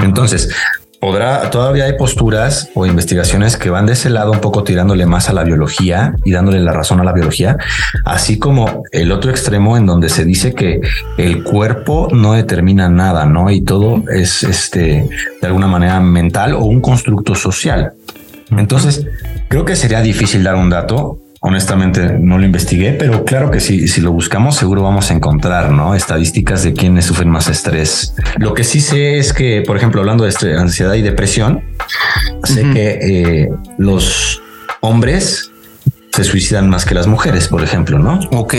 Entonces, 0.00 0.50
podrá, 1.00 1.50
todavía 1.50 1.84
hay 1.84 1.96
posturas 1.96 2.70
o 2.74 2.86
investigaciones 2.86 3.56
que 3.56 3.70
van 3.70 3.86
de 3.86 3.92
ese 3.92 4.10
lado 4.10 4.32
un 4.32 4.40
poco 4.40 4.64
tirándole 4.64 5.06
más 5.06 5.28
a 5.28 5.32
la 5.32 5.44
biología 5.44 6.14
y 6.24 6.32
dándole 6.32 6.60
la 6.60 6.72
razón 6.72 7.00
a 7.00 7.04
la 7.04 7.12
biología, 7.12 7.56
así 8.04 8.38
como 8.38 8.82
el 8.90 9.12
otro 9.12 9.30
extremo 9.30 9.76
en 9.76 9.86
donde 9.86 10.08
se 10.08 10.24
dice 10.24 10.54
que 10.54 10.80
el 11.18 11.44
cuerpo 11.44 12.08
no 12.12 12.32
determina 12.32 12.88
nada, 12.88 13.26
¿no? 13.26 13.50
Y 13.50 13.62
todo 13.62 14.02
es 14.12 14.42
este 14.42 15.08
de 15.40 15.46
alguna 15.46 15.68
manera 15.68 16.00
mental 16.00 16.54
o 16.54 16.64
un 16.64 16.80
constructo 16.80 17.34
social. 17.34 17.92
Entonces, 18.50 19.06
creo 19.48 19.64
que 19.64 19.76
sería 19.76 20.00
difícil 20.00 20.44
dar 20.44 20.54
un 20.54 20.70
dato 20.70 21.20
Honestamente 21.40 22.16
no 22.18 22.38
lo 22.38 22.44
investigué, 22.44 22.92
pero 22.92 23.24
claro 23.24 23.50
que 23.50 23.60
sí, 23.60 23.86
si 23.88 24.00
lo 24.00 24.10
buscamos 24.10 24.56
seguro 24.56 24.82
vamos 24.82 25.10
a 25.10 25.14
encontrar, 25.14 25.70
¿no? 25.70 25.94
Estadísticas 25.94 26.64
de 26.64 26.72
quienes 26.72 27.04
sufren 27.04 27.28
más 27.28 27.46
estrés. 27.48 28.14
Lo 28.38 28.52
que 28.52 28.64
sí 28.64 28.80
sé 28.80 29.18
es 29.18 29.32
que, 29.32 29.62
por 29.64 29.76
ejemplo, 29.76 30.00
hablando 30.00 30.24
de 30.24 30.32
ansiedad 30.56 30.94
y 30.94 31.02
depresión, 31.02 31.62
sé 32.42 32.62
que 32.70 32.98
eh, 33.00 33.48
los 33.76 34.42
hombres 34.80 35.52
se 36.16 36.24
suicidan 36.24 36.70
más 36.70 36.86
que 36.86 36.94
las 36.94 37.06
mujeres, 37.06 37.48
por 37.48 37.62
ejemplo, 37.62 37.98
¿no? 37.98 38.18
Ok. 38.32 38.54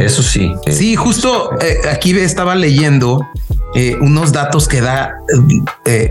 Eso 0.00 0.22
sí. 0.22 0.52
Sí, 0.70 0.94
justo 0.94 1.50
eh, 1.60 1.78
aquí 1.90 2.16
estaba 2.16 2.54
leyendo 2.54 3.26
eh, 3.74 3.96
unos 4.00 4.32
datos 4.32 4.68
que 4.68 4.80
da 4.80 5.14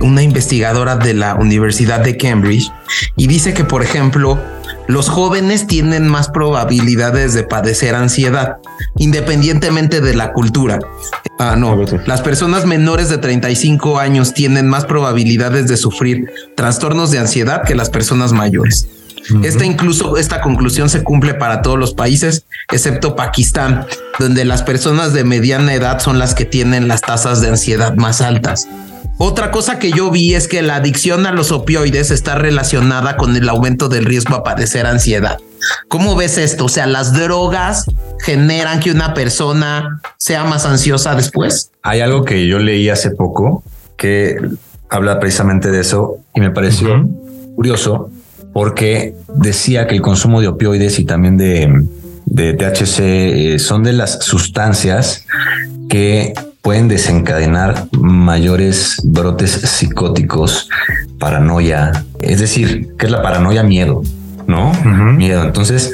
una 0.02 0.22
investigadora 0.22 0.98
de 0.98 1.14
la 1.14 1.36
Universidad 1.36 2.02
de 2.02 2.18
Cambridge 2.18 2.70
y 3.16 3.28
dice 3.28 3.54
que, 3.54 3.64
por 3.64 3.84
ejemplo, 3.84 4.38
los 4.88 5.08
jóvenes 5.08 5.66
tienen 5.68 6.10
más 6.10 6.28
probabilidades 6.30 7.34
de 7.34 7.44
padecer 7.44 7.96
ansiedad, 7.96 8.58
independientemente 8.98 10.02
de 10.02 10.14
la 10.14 10.34
cultura. 10.34 10.80
Ah, 11.40 11.56
no, 11.58 11.80
las 12.06 12.22
personas 12.22 12.66
menores 12.66 13.08
de 13.08 13.18
35 13.18 13.98
años 14.00 14.34
tienen 14.34 14.68
más 14.68 14.86
probabilidades 14.86 15.68
de 15.68 15.78
sufrir 15.78 16.32
trastornos 16.58 17.12
de 17.12 17.20
ansiedad 17.20 17.64
que 17.64 17.76
las 17.76 17.90
personas 17.90 18.34
mayores. 18.34 18.88
Esta 19.44 19.66
incluso 19.66 20.18
esta 20.18 20.42
conclusión 20.42 20.90
se 20.90 21.04
cumple 21.04 21.34
para 21.34 21.62
todos 21.62 21.78
los 21.78 21.94
países, 21.94 22.46
excepto 22.72 23.16
Pakistán, 23.16 23.86
donde 24.20 24.46
las 24.46 24.64
personas 24.64 25.14
de 25.14 25.24
mediana 25.24 25.74
edad 25.74 26.00
son 26.00 26.20
las 26.20 26.36
que 26.36 26.46
tienen 26.46 26.88
las 26.88 27.02
tasas 27.02 27.42
de 27.42 27.50
ansiedad 27.50 27.96
más 27.96 28.22
altas. 28.22 28.68
Otra 29.18 29.52
cosa 29.52 29.78
que 29.78 29.92
yo 29.92 30.10
vi 30.10 30.34
es 30.34 30.48
que 30.48 30.64
la 30.64 30.78
adicción 30.78 31.28
a 31.28 31.32
los 31.32 31.52
opioides 31.52 32.10
está 32.10 32.36
relacionada 32.36 33.18
con 33.18 33.36
el 33.36 33.48
aumento 33.50 33.88
del 33.88 34.06
riesgo 34.06 34.36
a 34.36 34.44
padecer 34.44 34.88
ansiedad. 34.88 35.38
¿Cómo 35.88 36.16
ves 36.16 36.40
esto? 36.40 36.66
O 36.66 36.70
sea, 36.70 36.88
las 36.88 37.14
drogas 37.14 37.86
generan 38.20 38.80
que 38.80 38.90
una 38.90 39.14
persona 39.14 40.02
sea 40.18 40.44
más 40.44 40.66
ansiosa 40.66 41.14
después. 41.14 41.70
Hay 41.84 42.02
algo 42.02 42.26
que 42.26 42.48
yo 42.48 42.58
leí 42.58 42.90
hace 42.90 43.12
poco 43.12 43.64
que 43.96 44.38
habla 44.90 45.20
precisamente 45.20 45.70
de 45.70 45.82
eso 45.82 46.18
y 46.34 46.40
me 46.40 46.50
pareció 46.50 47.08
curioso 47.56 48.10
porque 48.54 49.16
decía 49.36 49.88
que 49.88 49.96
el 49.96 50.02
consumo 50.02 50.42
de 50.42 50.48
opioides 50.48 51.00
y 51.00 51.06
también 51.06 51.38
de, 51.38 51.86
de 52.26 52.54
THC 52.54 53.00
eh, 53.00 53.60
son 53.60 53.84
de 53.84 53.94
las 53.94 54.24
sustancias 54.24 55.26
que 55.90 56.34
pueden 56.62 56.88
desencadenar 56.88 57.88
mayores 57.92 59.02
brotes 59.04 59.52
psicóticos, 59.52 60.70
paranoia, 61.20 62.06
es 62.20 62.40
decir, 62.40 62.96
que 62.98 63.08
es 63.08 63.12
la 63.12 63.22
paranoia 63.22 63.64
miedo, 63.64 64.04
¿no? 64.48 64.72
Miedo. 64.84 65.44
Entonces, 65.44 65.94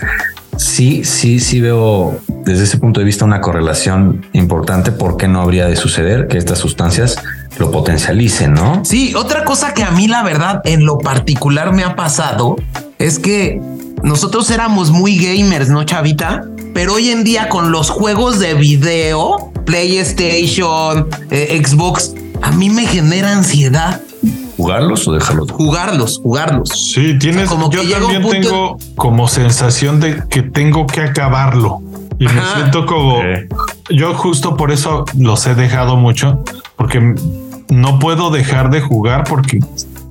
sí, 0.57 1.03
sí, 1.05 1.39
sí 1.39 1.61
veo 1.61 2.19
desde 2.45 2.63
ese 2.63 2.77
punto 2.77 2.99
de 2.99 3.05
vista 3.05 3.25
una 3.25 3.41
correlación 3.41 4.25
importante 4.33 4.91
porque 4.91 5.27
no 5.27 5.41
habría 5.41 5.67
de 5.67 5.75
suceder 5.75 6.27
que 6.27 6.37
estas 6.37 6.59
sustancias 6.59 7.17
lo 7.59 7.71
potencialicen, 7.71 8.53
¿no? 8.53 8.83
Sí, 8.85 9.13
otra 9.15 9.43
cosa 9.43 9.73
que 9.73 9.83
a 9.83 9.91
mí 9.91 10.07
la 10.07 10.23
verdad 10.23 10.61
en 10.65 10.85
lo 10.85 10.97
particular 10.97 11.73
me 11.73 11.83
ha 11.83 11.95
pasado 11.95 12.55
es 12.99 13.19
que 13.19 13.61
nosotros 14.03 14.49
éramos 14.51 14.91
muy 14.91 15.17
gamers, 15.17 15.69
¿no, 15.69 15.83
Chavita? 15.83 16.45
Pero 16.73 16.93
hoy 16.93 17.09
en 17.09 17.23
día 17.23 17.49
con 17.49 17.71
los 17.71 17.89
juegos 17.89 18.39
de 18.39 18.53
video, 18.53 19.51
PlayStation, 19.65 21.07
eh, 21.31 21.61
Xbox, 21.65 22.13
a 22.41 22.51
mí 22.51 22.69
me 22.69 22.85
genera 22.85 23.31
ansiedad. 23.31 24.01
¿Jugarlos 24.57 25.07
o 25.07 25.13
dejarlos? 25.13 25.51
Jugarlos, 25.51 26.19
jugarlos. 26.21 26.69
Sí, 26.69 27.17
tienes. 27.19 27.49
como 27.49 27.71
yo 27.71 27.81
también 27.89 28.27
tengo 28.29 28.77
como 28.95 29.27
sensación 29.27 29.99
de 29.99 30.23
que 30.29 30.41
tengo 30.41 30.87
que 30.87 31.01
acabarlo. 31.01 31.81
Y 32.19 32.25
me 32.25 32.41
siento 32.55 32.85
como. 32.85 33.21
Yo 33.89 34.15
justo 34.15 34.57
por 34.57 34.71
eso 34.71 35.05
los 35.17 35.45
he 35.45 35.53
dejado 35.53 35.97
mucho, 35.97 36.43
porque 36.75 37.15
no 37.69 37.99
puedo 37.99 38.29
dejar 38.29 38.69
de 38.69 38.81
jugar 38.81 39.23
porque 39.23 39.59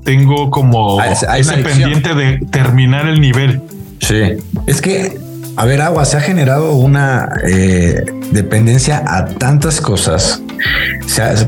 tengo 0.04 0.50
como 0.50 1.02
ese 1.02 1.56
pendiente 1.58 2.14
de 2.14 2.38
terminar 2.50 3.08
el 3.08 3.20
nivel. 3.20 3.62
Sí, 4.00 4.34
es 4.66 4.80
que 4.80 5.18
a 5.56 5.64
ver, 5.64 5.80
Agua, 5.80 6.04
se 6.04 6.18
ha 6.18 6.20
generado 6.20 6.74
una 6.74 7.30
eh, 7.42 8.04
dependencia 8.30 9.02
a 9.06 9.24
tantas 9.24 9.80
cosas, 9.80 10.42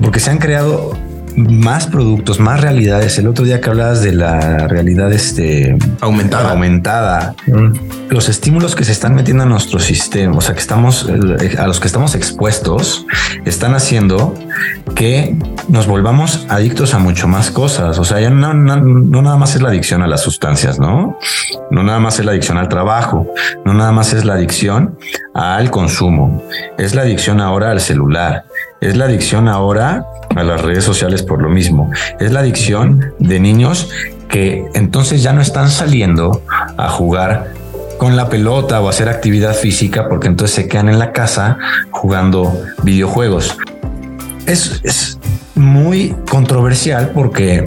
porque 0.01 0.19
se 0.19 0.31
han 0.31 0.39
creado 0.39 0.97
más 1.37 1.87
productos, 1.87 2.41
más 2.41 2.61
realidades. 2.61 3.19
El 3.19 3.29
otro 3.29 3.45
día 3.45 3.61
que 3.61 3.69
hablabas 3.69 4.03
de 4.03 4.13
la 4.13 4.67
realidad 4.67 5.13
este, 5.13 5.77
aumentada, 6.01 6.51
aumentada 6.51 7.35
mm. 7.47 8.09
los 8.11 8.31
estímulos 8.31 8.75
que 8.75 8.85
se 8.85 8.93
están 8.93 9.15
metiendo 9.15 9.43
en 9.43 9.51
nuestro 9.51 9.79
sistema, 9.79 10.39
o 10.39 10.41
sea, 10.41 10.55
que 10.55 10.61
estamos 10.61 11.09
eh, 11.09 11.57
a 11.59 11.67
los 11.67 11.79
que 11.79 11.87
estamos 11.87 12.15
expuestos, 12.15 13.07
están 13.45 13.75
haciendo 13.75 14.35
que 14.95 15.37
nos 15.69 15.87
volvamos 15.87 16.47
adictos 16.49 16.95
a 16.95 16.99
mucho 16.99 17.29
más 17.29 17.51
cosas. 17.51 17.99
O 17.99 18.05
sea, 18.05 18.21
ya 18.21 18.31
no, 18.31 18.55
nada 18.55 19.37
más 19.37 19.55
es 19.55 19.63
la 19.63 19.69
adicción 19.69 20.03
a 20.03 20.07
las 20.07 20.23
sustancias, 20.23 20.79
no, 20.79 21.19
no 21.71 21.83
nada 21.83 22.01
más 22.01 22.19
es 22.19 22.25
la 22.25 22.33
adicción 22.33 22.59
al 22.59 22.69
trabajo, 22.69 23.33
no 23.65 23.75
nada 23.75 23.93
más 23.93 24.13
es 24.13 24.25
la 24.25 24.35
adicción 24.35 24.99
al 25.35 25.71
consumo, 25.71 26.43
es 26.79 26.95
la 26.95 27.03
adicción 27.03 27.41
ahora 27.41 27.71
al 27.71 27.81
celular, 27.81 28.45
es 28.81 28.97
la 28.97 29.07
adicción 29.07 29.49
ahora 29.49 30.05
a 30.35 30.43
las 30.43 30.63
redes 30.63 30.85
sociales 30.85 31.23
por 31.23 31.43
lo 31.43 31.49
mismo. 31.49 31.91
Es 32.21 32.33
la 32.33 32.41
adicción 32.41 33.13
de 33.19 33.41
niños 33.41 33.91
que 34.29 34.67
entonces 34.75 35.23
ya 35.23 35.33
no 35.33 35.41
están 35.41 35.71
saliendo 35.71 36.43
a 36.77 36.89
jugar 36.89 37.53
con 37.99 38.17
la 38.17 38.29
pelota 38.29 38.81
o 38.81 38.89
hacer 38.89 39.09
actividad 39.09 39.55
física 39.55 40.09
porque 40.09 40.29
entonces 40.29 40.55
se 40.55 40.69
quedan 40.69 40.89
en 40.89 40.99
la 40.99 41.13
casa 41.13 41.59
jugando 41.91 42.63
videojuegos. 42.83 43.59
Es, 44.49 44.81
es 44.83 45.19
muy 45.55 46.17
controversial 46.31 47.11
porque 47.15 47.65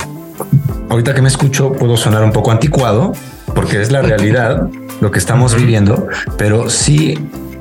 ahorita 0.90 1.14
que 1.14 1.22
me 1.22 1.28
escucho 1.28 1.72
puedo 1.72 1.96
sonar 1.96 2.24
un 2.24 2.32
poco 2.32 2.52
anticuado 2.52 3.14
porque 3.54 3.82
es 3.82 3.92
la 3.92 4.02
realidad 4.02 4.68
lo 5.00 5.12
que 5.12 5.20
estamos 5.20 5.56
viviendo, 5.56 6.08
pero 6.38 6.70
sí 6.70 7.18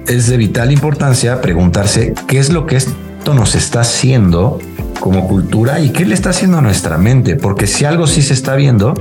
es 0.06 0.28
de 0.28 0.36
vital 0.36 0.72
importancia 0.72 1.40
preguntarse 1.40 2.14
qué 2.26 2.38
es 2.38 2.50
lo 2.50 2.66
que 2.66 2.76
esto 2.76 3.34
nos 3.34 3.54
está 3.54 3.80
haciendo 3.82 4.58
como 5.00 5.28
cultura 5.28 5.80
y 5.80 5.90
qué 5.90 6.04
le 6.04 6.14
está 6.14 6.30
haciendo 6.30 6.58
a 6.58 6.60
nuestra 6.62 6.98
mente, 6.98 7.36
porque 7.36 7.66
si 7.66 7.84
algo 7.84 8.06
sí 8.06 8.22
se 8.22 8.34
está 8.34 8.54
viendo 8.54 8.94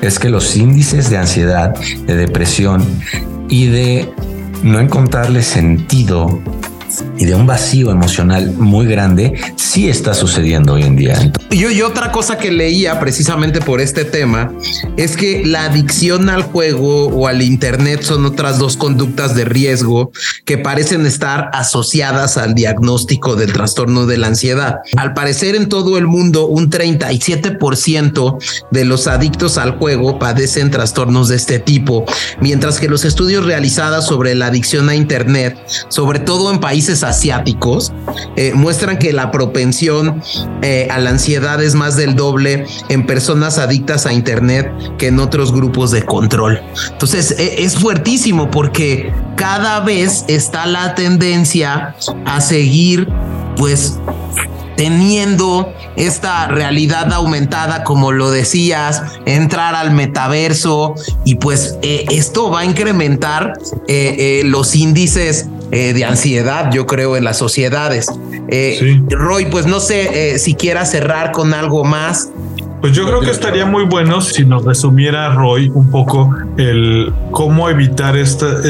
es 0.00 0.18
que 0.18 0.30
los 0.30 0.56
índices 0.56 1.10
de 1.10 1.18
ansiedad, 1.18 1.74
de 2.06 2.16
depresión 2.16 2.84
y 3.48 3.66
de 3.66 4.12
no 4.62 4.80
encontrarle 4.80 5.42
sentido 5.42 6.40
y 7.18 7.24
de 7.24 7.34
un 7.34 7.46
vacío 7.46 7.90
emocional 7.90 8.52
muy 8.52 8.86
grande, 8.86 9.34
sí 9.56 9.88
está 9.88 10.14
sucediendo 10.14 10.74
hoy 10.74 10.82
en 10.82 10.96
día. 10.96 11.32
Yo, 11.50 11.70
y 11.70 11.82
otra 11.82 12.12
cosa 12.12 12.38
que 12.38 12.50
leía 12.50 12.98
precisamente 13.00 13.60
por 13.60 13.80
este 13.80 14.04
tema 14.04 14.52
es 14.96 15.16
que 15.16 15.44
la 15.44 15.64
adicción 15.64 16.28
al 16.28 16.42
juego 16.42 17.06
o 17.06 17.26
al 17.28 17.42
Internet 17.42 18.02
son 18.02 18.26
otras 18.26 18.58
dos 18.58 18.76
conductas 18.76 19.34
de 19.34 19.44
riesgo 19.44 20.12
que 20.44 20.58
parecen 20.58 21.06
estar 21.06 21.50
asociadas 21.52 22.36
al 22.36 22.54
diagnóstico 22.54 23.36
del 23.36 23.52
trastorno 23.52 24.06
de 24.06 24.18
la 24.18 24.28
ansiedad. 24.28 24.80
Al 24.96 25.14
parecer 25.14 25.54
en 25.54 25.68
todo 25.68 25.98
el 25.98 26.06
mundo 26.06 26.46
un 26.46 26.70
37% 26.70 28.38
de 28.70 28.84
los 28.84 29.06
adictos 29.06 29.58
al 29.58 29.72
juego 29.78 30.18
padecen 30.18 30.70
trastornos 30.70 31.28
de 31.28 31.36
este 31.36 31.58
tipo, 31.58 32.04
mientras 32.40 32.80
que 32.80 32.88
los 32.88 33.04
estudios 33.04 33.44
realizados 33.44 34.06
sobre 34.06 34.34
la 34.34 34.46
adicción 34.46 34.88
a 34.88 34.94
Internet, 34.94 35.58
sobre 35.88 36.18
todo 36.18 36.50
en 36.50 36.60
países 36.60 36.81
asiáticos, 36.90 37.92
eh, 38.36 38.52
muestran 38.54 38.98
que 38.98 39.12
la 39.12 39.30
propensión 39.30 40.22
eh, 40.62 40.88
a 40.90 40.98
la 40.98 41.10
ansiedad 41.10 41.62
es 41.62 41.74
más 41.74 41.96
del 41.96 42.16
doble 42.16 42.66
en 42.88 43.06
personas 43.06 43.58
adictas 43.58 44.06
a 44.06 44.12
Internet 44.12 44.70
que 44.98 45.08
en 45.08 45.20
otros 45.20 45.52
grupos 45.52 45.90
de 45.90 46.02
control. 46.02 46.60
Entonces 46.90 47.34
e, 47.38 47.62
es 47.64 47.76
fuertísimo 47.76 48.50
porque 48.50 49.12
cada 49.36 49.80
vez 49.80 50.24
está 50.28 50.66
la 50.66 50.94
tendencia 50.94 51.94
a 52.26 52.40
seguir 52.40 53.08
pues 53.56 53.98
teniendo 54.76 55.72
esta 55.96 56.48
realidad 56.48 57.12
aumentada, 57.12 57.84
como 57.84 58.10
lo 58.10 58.30
decías, 58.30 59.02
entrar 59.26 59.74
al 59.74 59.92
metaverso 59.92 60.94
y 61.24 61.36
pues 61.36 61.76
eh, 61.82 62.06
esto 62.10 62.50
va 62.50 62.60
a 62.60 62.64
incrementar 62.64 63.52
los 64.44 64.74
índices 64.74 65.46
de 65.72 66.04
ansiedad, 66.04 66.70
yo 66.72 66.86
creo, 66.86 67.16
en 67.16 67.24
las 67.24 67.38
sociedades. 67.38 68.06
Roy, 69.08 69.46
pues 69.46 69.66
no 69.66 69.80
sé 69.80 70.38
si 70.38 70.54
quieras 70.54 70.90
cerrar 70.90 71.32
con 71.32 71.54
algo 71.54 71.82
más. 71.84 72.30
Pues 72.80 72.92
yo 72.94 73.06
creo 73.06 73.20
que 73.20 73.30
estaría 73.30 73.64
muy 73.64 73.84
bueno 73.84 74.20
si 74.20 74.44
nos 74.44 74.64
resumiera 74.64 75.32
Roy 75.34 75.70
un 75.72 75.90
poco 75.90 76.34
el 76.58 77.12
cómo 77.30 77.70
evitar 77.70 78.16
esta, 78.16 78.60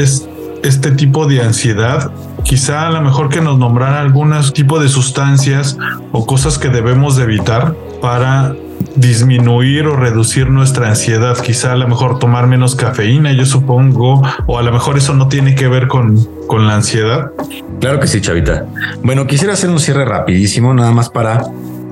este 0.63 0.91
tipo 0.91 1.25
de 1.25 1.41
ansiedad 1.41 2.11
quizá 2.43 2.87
a 2.87 2.91
lo 2.91 3.01
mejor 3.01 3.29
que 3.29 3.41
nos 3.41 3.57
nombrara 3.57 4.01
algunos 4.01 4.53
tipos 4.53 4.81
de 4.81 4.89
sustancias 4.89 5.77
o 6.11 6.25
cosas 6.25 6.57
que 6.57 6.69
debemos 6.69 7.15
de 7.15 7.23
evitar 7.23 7.75
para 8.01 8.55
disminuir 8.95 9.87
o 9.87 9.95
reducir 9.95 10.49
nuestra 10.49 10.89
ansiedad. 10.89 11.37
Quizá 11.37 11.73
a 11.73 11.75
lo 11.75 11.87
mejor 11.87 12.19
tomar 12.19 12.47
menos 12.47 12.75
cafeína, 12.75 13.31
yo 13.33 13.45
supongo, 13.45 14.21
o 14.45 14.57
a 14.57 14.63
lo 14.63 14.71
mejor 14.71 14.97
eso 14.97 15.13
no 15.13 15.27
tiene 15.27 15.55
que 15.55 15.67
ver 15.67 15.87
con, 15.87 16.27
con 16.47 16.67
la 16.67 16.75
ansiedad. 16.75 17.31
Claro 17.79 17.99
que 17.99 18.07
sí, 18.07 18.21
Chavita. 18.21 18.65
Bueno, 19.03 19.27
quisiera 19.27 19.53
hacer 19.53 19.69
un 19.69 19.79
cierre 19.79 20.05
rapidísimo, 20.05 20.73
nada 20.73 20.91
más 20.91 21.09
para 21.09 21.43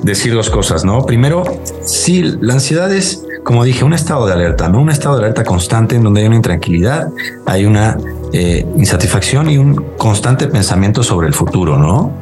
decir 0.03 0.33
dos 0.33 0.49
cosas, 0.49 0.83
¿no? 0.83 1.05
Primero, 1.05 1.43
sí, 1.83 2.37
la 2.41 2.53
ansiedad 2.53 2.91
es, 2.91 3.23
como 3.43 3.63
dije, 3.63 3.83
un 3.83 3.93
estado 3.93 4.25
de 4.25 4.33
alerta, 4.33 4.69
¿no? 4.69 4.81
Un 4.81 4.89
estado 4.89 5.15
de 5.15 5.23
alerta 5.23 5.43
constante 5.43 5.95
en 5.95 6.03
donde 6.03 6.21
hay 6.21 6.27
una 6.27 6.37
intranquilidad, 6.37 7.09
hay 7.45 7.65
una 7.65 7.97
eh, 8.33 8.65
insatisfacción 8.77 9.49
y 9.49 9.57
un 9.57 9.75
constante 9.97 10.47
pensamiento 10.47 11.03
sobre 11.03 11.27
el 11.27 11.33
futuro, 11.33 11.77
¿no? 11.77 12.13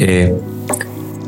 Eh, 0.00 0.34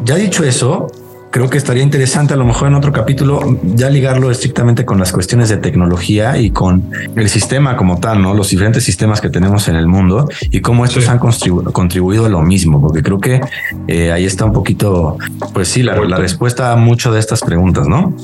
ya 0.05 0.17
dicho 0.17 0.45
eso, 0.45 0.89
creo 1.37 1.51
que 1.51 1.59
estaría 1.59 1.83
interesante 1.83 2.33
a 2.33 2.39
lo 2.39 2.47
mejor 2.47 2.69
en 2.69 2.77
otro 2.77 2.93
capítulo 2.93 3.59
ya 3.63 3.91
ligarlo 3.91 4.31
estrictamente 4.31 4.87
con 4.87 4.99
las 4.99 5.13
cuestiones 5.13 5.51
de 5.51 5.59
tecnología 5.59 6.39
y 6.39 6.49
con 6.49 6.91
el 7.15 7.29
sistema 7.29 7.77
como 7.77 8.01
tal, 8.01 8.23
¿no? 8.23 8.33
Los 8.33 8.49
diferentes 8.49 8.85
sistemas 8.85 9.21
que 9.21 9.29
tenemos 9.29 9.69
en 9.69 9.77
el 9.77 9.87
mundo 9.87 10.31
y 10.51 10.63
cómo 10.63 10.87
estos 10.87 11.11
han 11.11 11.19
contribuido 11.19 12.25
a 12.25 12.31
lo 12.31 12.41
mismo, 12.41 12.81
porque 12.81 13.03
creo 13.03 13.21
que 13.21 13.43
eh, 13.87 14.13
ahí 14.13 14.25
está 14.25 14.47
un 14.47 14.55
poquito, 14.55 15.19
pues 15.53 15.69
sí, 15.69 15.83
la, 15.83 15.97
respuesta 16.17 16.73
a 16.73 16.77
mucho 16.77 17.13
de 17.13 17.21
estas 17.21 17.43
preguntas, 17.43 17.87
¿no? 17.87 18.17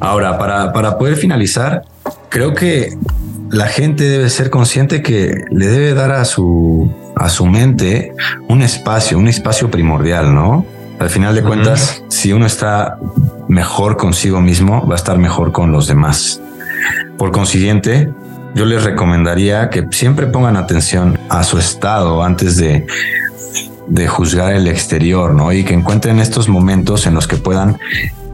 Ahora, 0.00 0.38
para, 0.38 0.72
para 0.72 0.96
poder 0.96 1.16
finalizar, 1.16 1.82
creo 2.30 2.54
que 2.54 2.96
la 3.50 3.66
gente 3.66 4.04
debe 4.04 4.30
ser 4.30 4.48
consciente 4.48 5.02
que 5.02 5.44
le 5.50 5.66
debe 5.66 5.92
dar 5.92 6.12
a 6.12 6.24
su, 6.24 6.90
a 7.14 7.28
su 7.28 7.44
mente 7.44 8.14
un 8.48 8.62
espacio, 8.62 9.18
un 9.18 9.28
espacio 9.28 9.70
primordial, 9.70 10.34
¿no? 10.34 10.64
Al 11.00 11.08
final 11.08 11.34
de 11.34 11.42
cuentas, 11.42 12.04
si 12.08 12.30
uno 12.34 12.44
está 12.44 12.98
mejor 13.48 13.96
consigo 13.96 14.42
mismo, 14.42 14.86
va 14.86 14.96
a 14.96 14.96
estar 14.96 15.16
mejor 15.16 15.50
con 15.50 15.72
los 15.72 15.86
demás. 15.86 16.42
Por 17.16 17.32
consiguiente, 17.32 18.12
yo 18.54 18.66
les 18.66 18.84
recomendaría 18.84 19.70
que 19.70 19.86
siempre 19.92 20.26
pongan 20.26 20.58
atención 20.58 21.18
a 21.30 21.42
su 21.42 21.58
estado 21.58 22.22
antes 22.22 22.58
de, 22.58 22.86
de 23.86 24.08
juzgar 24.08 24.52
el 24.52 24.66
exterior, 24.66 25.32
¿no? 25.32 25.54
Y 25.54 25.64
que 25.64 25.72
encuentren 25.72 26.18
estos 26.18 26.50
momentos 26.50 27.06
en 27.06 27.14
los 27.14 27.26
que 27.26 27.36
puedan 27.36 27.78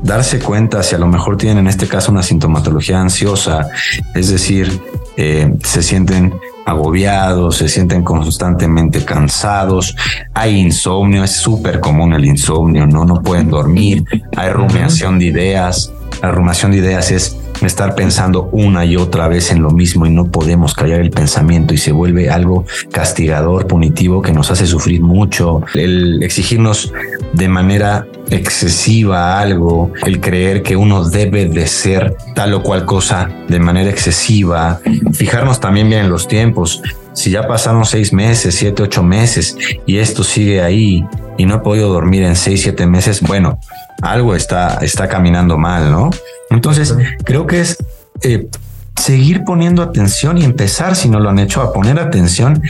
darse 0.03 0.41
cuenta 0.41 0.83
si 0.83 0.97
a 0.97 0.99
lo 0.99 1.07
mejor 1.07 1.37
tienen 1.37 1.59
en 1.59 1.67
este 1.69 1.87
caso 1.87 2.11
una 2.11 2.25
sintomatología 2.25 3.01
ansiosa, 3.01 3.69
es 4.13 4.29
decir, 4.29 4.81
eh, 5.17 5.55
se 5.63 5.85
sienten 5.85 6.35
agobiados, 6.67 7.57
se 7.57 7.69
sienten 7.69 8.03
constantemente 8.03 9.05
cansados, 9.05 9.97
hay 10.35 10.59
insomnio, 10.59 11.23
es 11.23 11.31
súper 11.31 11.79
común 11.81 12.13
el 12.13 12.25
insomnio, 12.25 12.87
¿no? 12.87 13.05
No 13.05 13.23
pueden 13.23 13.49
dormir, 13.49 14.05
hay 14.37 14.51
rumiación 14.51 15.19
de 15.19 15.27
ideas, 15.27 15.93
la 16.23 16.31
rumiación 16.31 16.73
de 16.73 16.79
ideas 16.79 17.11
es 17.11 17.37
estar 17.63 17.95
pensando 17.95 18.49
una 18.53 18.85
y 18.85 18.97
otra 18.97 19.29
vez 19.29 19.51
en 19.51 19.63
lo 19.63 19.71
mismo 19.71 20.07
y 20.07 20.11
no 20.11 20.27
podemos 20.27 20.75
callar 20.75 21.01
el 21.01 21.11
pensamiento 21.11 21.73
y 21.73 21.79
se 21.79 21.93
vuelve 21.93 22.29
algo 22.29 22.67
castigador, 22.91 23.67
punitivo 23.67 24.21
que 24.21 24.33
nos 24.33 24.51
hace 24.51 24.67
sufrir 24.67 25.01
mucho. 25.01 25.63
El 25.75 26.23
exigirnos 26.23 26.93
de 27.33 27.49
manera 27.49 28.07
excesiva 28.31 29.41
algo, 29.41 29.93
el 30.05 30.21
creer 30.21 30.63
que 30.63 30.77
uno 30.77 31.09
debe 31.09 31.47
de 31.47 31.67
ser 31.67 32.17
tal 32.35 32.55
o 32.55 32.63
cual 32.63 32.85
cosa 32.85 33.29
de 33.49 33.61
manera 33.61 33.91
excesiva, 33.91 34.81
fijarnos 35.13 35.61
también 35.61 35.89
bien 35.89 36.05
en 36.05 36.11
los 36.11 36.29
tiempos. 36.29 36.83
Si 37.13 37.31
ya 37.31 37.49
pasaron 37.49 37.87
seis 37.87 38.13
meses, 38.13 38.55
siete, 38.55 38.83
ocho 38.83 39.03
meses 39.03 39.57
y 39.87 39.99
esto 39.99 40.23
sigue 40.23 40.61
ahí 40.61 41.05
y 41.37 41.47
no 41.47 41.57
he 41.57 41.59
podido 41.59 41.93
dormir 41.93 42.23
en 42.23 42.37
seis, 42.37 42.63
siete 42.63 42.87
meses, 42.87 43.21
bueno, 43.21 43.59
algo 44.03 44.35
está, 44.35 44.79
está 44.83 45.09
caminando 45.09 45.59
mal, 45.59 45.91
¿no? 45.91 46.11
Entonces, 46.51 46.95
creo 47.25 47.47
que 47.47 47.61
es 47.61 47.77
eh, 48.23 48.49
seguir 48.97 49.45
poniendo 49.45 49.83
atención 49.83 50.39
y 50.39 50.45
empezar, 50.45 50.97
si 50.97 51.09
no 51.09 51.21
lo 51.21 51.29
han 51.29 51.39
hecho, 51.39 51.63
a 51.63 51.73
poner 51.73 52.01
atención 52.01 52.63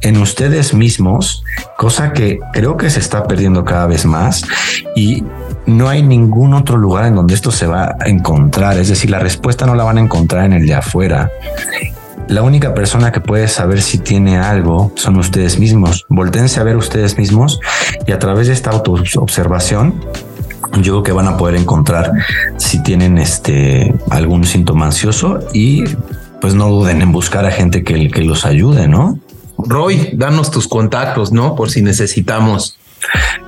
en 0.00 0.16
ustedes 0.16 0.74
mismos, 0.74 1.44
cosa 1.76 2.12
que 2.12 2.40
creo 2.52 2.76
que 2.76 2.90
se 2.90 3.00
está 3.00 3.24
perdiendo 3.24 3.64
cada 3.64 3.86
vez 3.86 4.04
más 4.06 4.44
y 4.96 5.24
no 5.66 5.88
hay 5.88 6.02
ningún 6.02 6.54
otro 6.54 6.76
lugar 6.76 7.06
en 7.06 7.14
donde 7.14 7.34
esto 7.34 7.50
se 7.50 7.66
va 7.66 7.96
a 8.00 8.08
encontrar. 8.08 8.78
Es 8.78 8.88
decir, 8.88 9.10
la 9.10 9.18
respuesta 9.18 9.66
no 9.66 9.74
la 9.74 9.84
van 9.84 9.98
a 9.98 10.00
encontrar 10.00 10.44
en 10.44 10.54
el 10.54 10.66
de 10.66 10.74
afuera. 10.74 11.30
La 12.28 12.42
única 12.42 12.74
persona 12.74 13.12
que 13.12 13.20
puede 13.20 13.48
saber 13.48 13.82
si 13.82 13.98
tiene 13.98 14.38
algo 14.38 14.92
son 14.96 15.16
ustedes 15.16 15.58
mismos. 15.58 16.06
Voltense 16.08 16.60
a 16.60 16.64
ver 16.64 16.76
ustedes 16.76 17.18
mismos 17.18 17.60
y 18.06 18.12
a 18.12 18.18
través 18.18 18.46
de 18.46 18.54
esta 18.54 18.70
autoobservación 18.70 19.94
yo 20.80 20.92
creo 20.94 21.02
que 21.02 21.12
van 21.12 21.28
a 21.28 21.36
poder 21.36 21.56
encontrar 21.56 22.12
si 22.56 22.82
tienen 22.82 23.18
este 23.18 23.94
algún 24.10 24.44
síntoma 24.44 24.86
ansioso 24.86 25.40
y 25.52 25.84
pues 26.40 26.54
no 26.54 26.68
duden 26.68 27.02
en 27.02 27.12
buscar 27.12 27.44
a 27.46 27.50
gente 27.50 27.84
que, 27.84 28.10
que 28.10 28.22
los 28.22 28.44
ayude, 28.44 28.88
¿no? 28.88 29.18
Roy, 29.58 30.10
danos 30.14 30.50
tus 30.50 30.66
contactos, 30.66 31.32
¿no? 31.32 31.54
Por 31.54 31.70
si 31.70 31.82
necesitamos. 31.82 32.78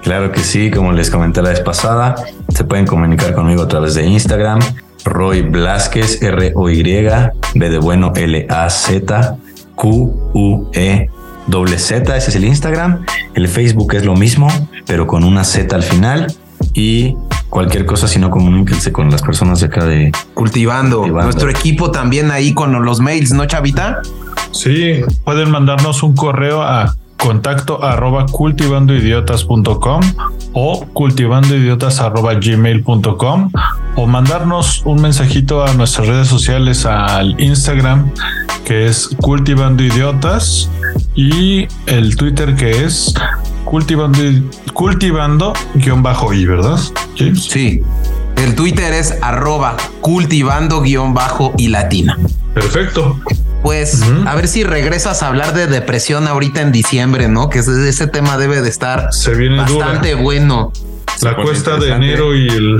Claro 0.02 0.32
que 0.32 0.40
sí, 0.40 0.70
como 0.70 0.92
les 0.92 1.10
comenté 1.10 1.42
la 1.42 1.50
vez 1.50 1.60
pasada, 1.60 2.14
se 2.54 2.64
pueden 2.64 2.86
comunicar 2.86 3.34
conmigo 3.34 3.62
a 3.62 3.68
través 3.68 3.94
de 3.94 4.06
Instagram, 4.06 4.60
Roy 5.06 5.42
Blasquez, 5.42 6.20
R-O-Y, 6.20 6.82
B 6.82 7.70
de 7.70 7.78
bueno, 7.78 8.12
L-A-Z, 8.14 9.36
Q-U-E, 9.74 11.10
doble 11.46 11.78
Z, 11.78 12.16
ese 12.16 12.30
es 12.30 12.36
el 12.36 12.44
Instagram. 12.44 13.04
El 13.34 13.48
Facebook 13.48 13.94
es 13.94 14.04
lo 14.04 14.14
mismo, 14.14 14.48
pero 14.86 15.06
con 15.06 15.24
una 15.24 15.44
Z 15.44 15.74
al 15.74 15.82
final 15.82 16.26
y 16.74 17.16
cualquier 17.48 17.86
cosa, 17.86 18.08
si 18.08 18.18
no 18.18 18.30
comuníquense 18.30 18.92
con 18.92 19.10
las 19.10 19.22
personas 19.22 19.60
de 19.60 19.66
acá 19.66 19.84
de 19.84 20.12
cultivando. 20.34 21.06
Nuestro 21.06 21.48
equipo 21.48 21.90
también 21.90 22.30
ahí 22.30 22.52
con 22.52 22.84
los 22.84 23.00
mails, 23.00 23.32
¿no, 23.32 23.46
Chavita? 23.46 24.02
Sí, 24.50 25.00
pueden 25.24 25.50
mandarnos 25.50 26.02
un 26.02 26.14
correo 26.14 26.62
a 26.62 26.96
contacto 27.16 27.82
arroba 27.82 28.26
cultivandoidiotas.com 28.26 30.00
o 30.52 30.86
cultivandoidiotas 30.92 32.00
arroba 32.00 32.34
gmail.com 32.34 33.50
o 33.96 34.06
mandarnos 34.06 34.82
un 34.84 35.02
mensajito 35.02 35.64
a 35.64 35.72
nuestras 35.74 36.06
redes 36.06 36.28
sociales 36.28 36.86
al 36.86 37.40
Instagram 37.40 38.10
que 38.64 38.86
es 38.86 39.08
cultivando 39.20 39.82
idiotas 39.82 40.70
y 41.14 41.66
el 41.86 42.16
Twitter 42.16 42.54
que 42.54 42.84
es 42.84 43.14
cultivando, 43.64 44.22
cultivando 44.72 45.52
guion 45.74 46.02
bajo 46.02 46.32
y, 46.32 46.46
¿verdad? 46.46 46.78
Sí. 47.34 47.82
El 48.36 48.54
Twitter 48.54 48.92
es 48.92 49.14
arroba 49.22 49.76
cultivando 50.00 50.80
guion 50.82 51.14
bajo 51.14 51.52
y 51.56 51.68
latina. 51.68 52.18
Perfecto. 52.54 53.18
Pues 53.66 54.00
a 54.26 54.34
ver 54.36 54.46
si 54.46 54.62
regresas 54.62 55.24
a 55.24 55.26
hablar 55.26 55.52
de 55.52 55.66
depresión 55.66 56.28
ahorita 56.28 56.60
en 56.60 56.70
diciembre, 56.70 57.26
¿no? 57.26 57.50
Que 57.50 57.58
ese, 57.58 57.88
ese 57.88 58.06
tema 58.06 58.38
debe 58.38 58.62
de 58.62 58.68
estar 58.68 59.12
Se 59.12 59.34
viene 59.34 59.56
bastante 59.56 60.12
dura. 60.12 60.22
bueno. 60.22 60.72
La 61.20 61.34
cuesta 61.34 61.76
de 61.76 61.90
enero 61.90 62.36
y, 62.36 62.46
el, 62.46 62.78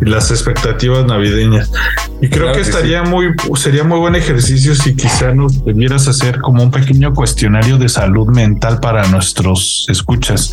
y 0.00 0.04
las 0.06 0.30
expectativas 0.30 1.04
navideñas. 1.04 1.70
Y 2.22 2.30
creo 2.30 2.44
Claro 2.44 2.52
que 2.52 2.62
que 2.62 2.70
estaría 2.70 3.02
muy, 3.02 3.26
sería 3.56 3.84
muy 3.84 3.98
buen 3.98 4.14
ejercicio 4.14 4.74
si 4.74 4.96
quizá 4.96 5.34
nos 5.34 5.66
debieras 5.66 6.08
hacer 6.08 6.38
como 6.38 6.62
un 6.62 6.70
pequeño 6.70 7.12
cuestionario 7.12 7.76
de 7.76 7.90
salud 7.90 8.28
mental 8.28 8.80
para 8.80 9.06
nuestros 9.08 9.84
escuchas. 9.90 10.50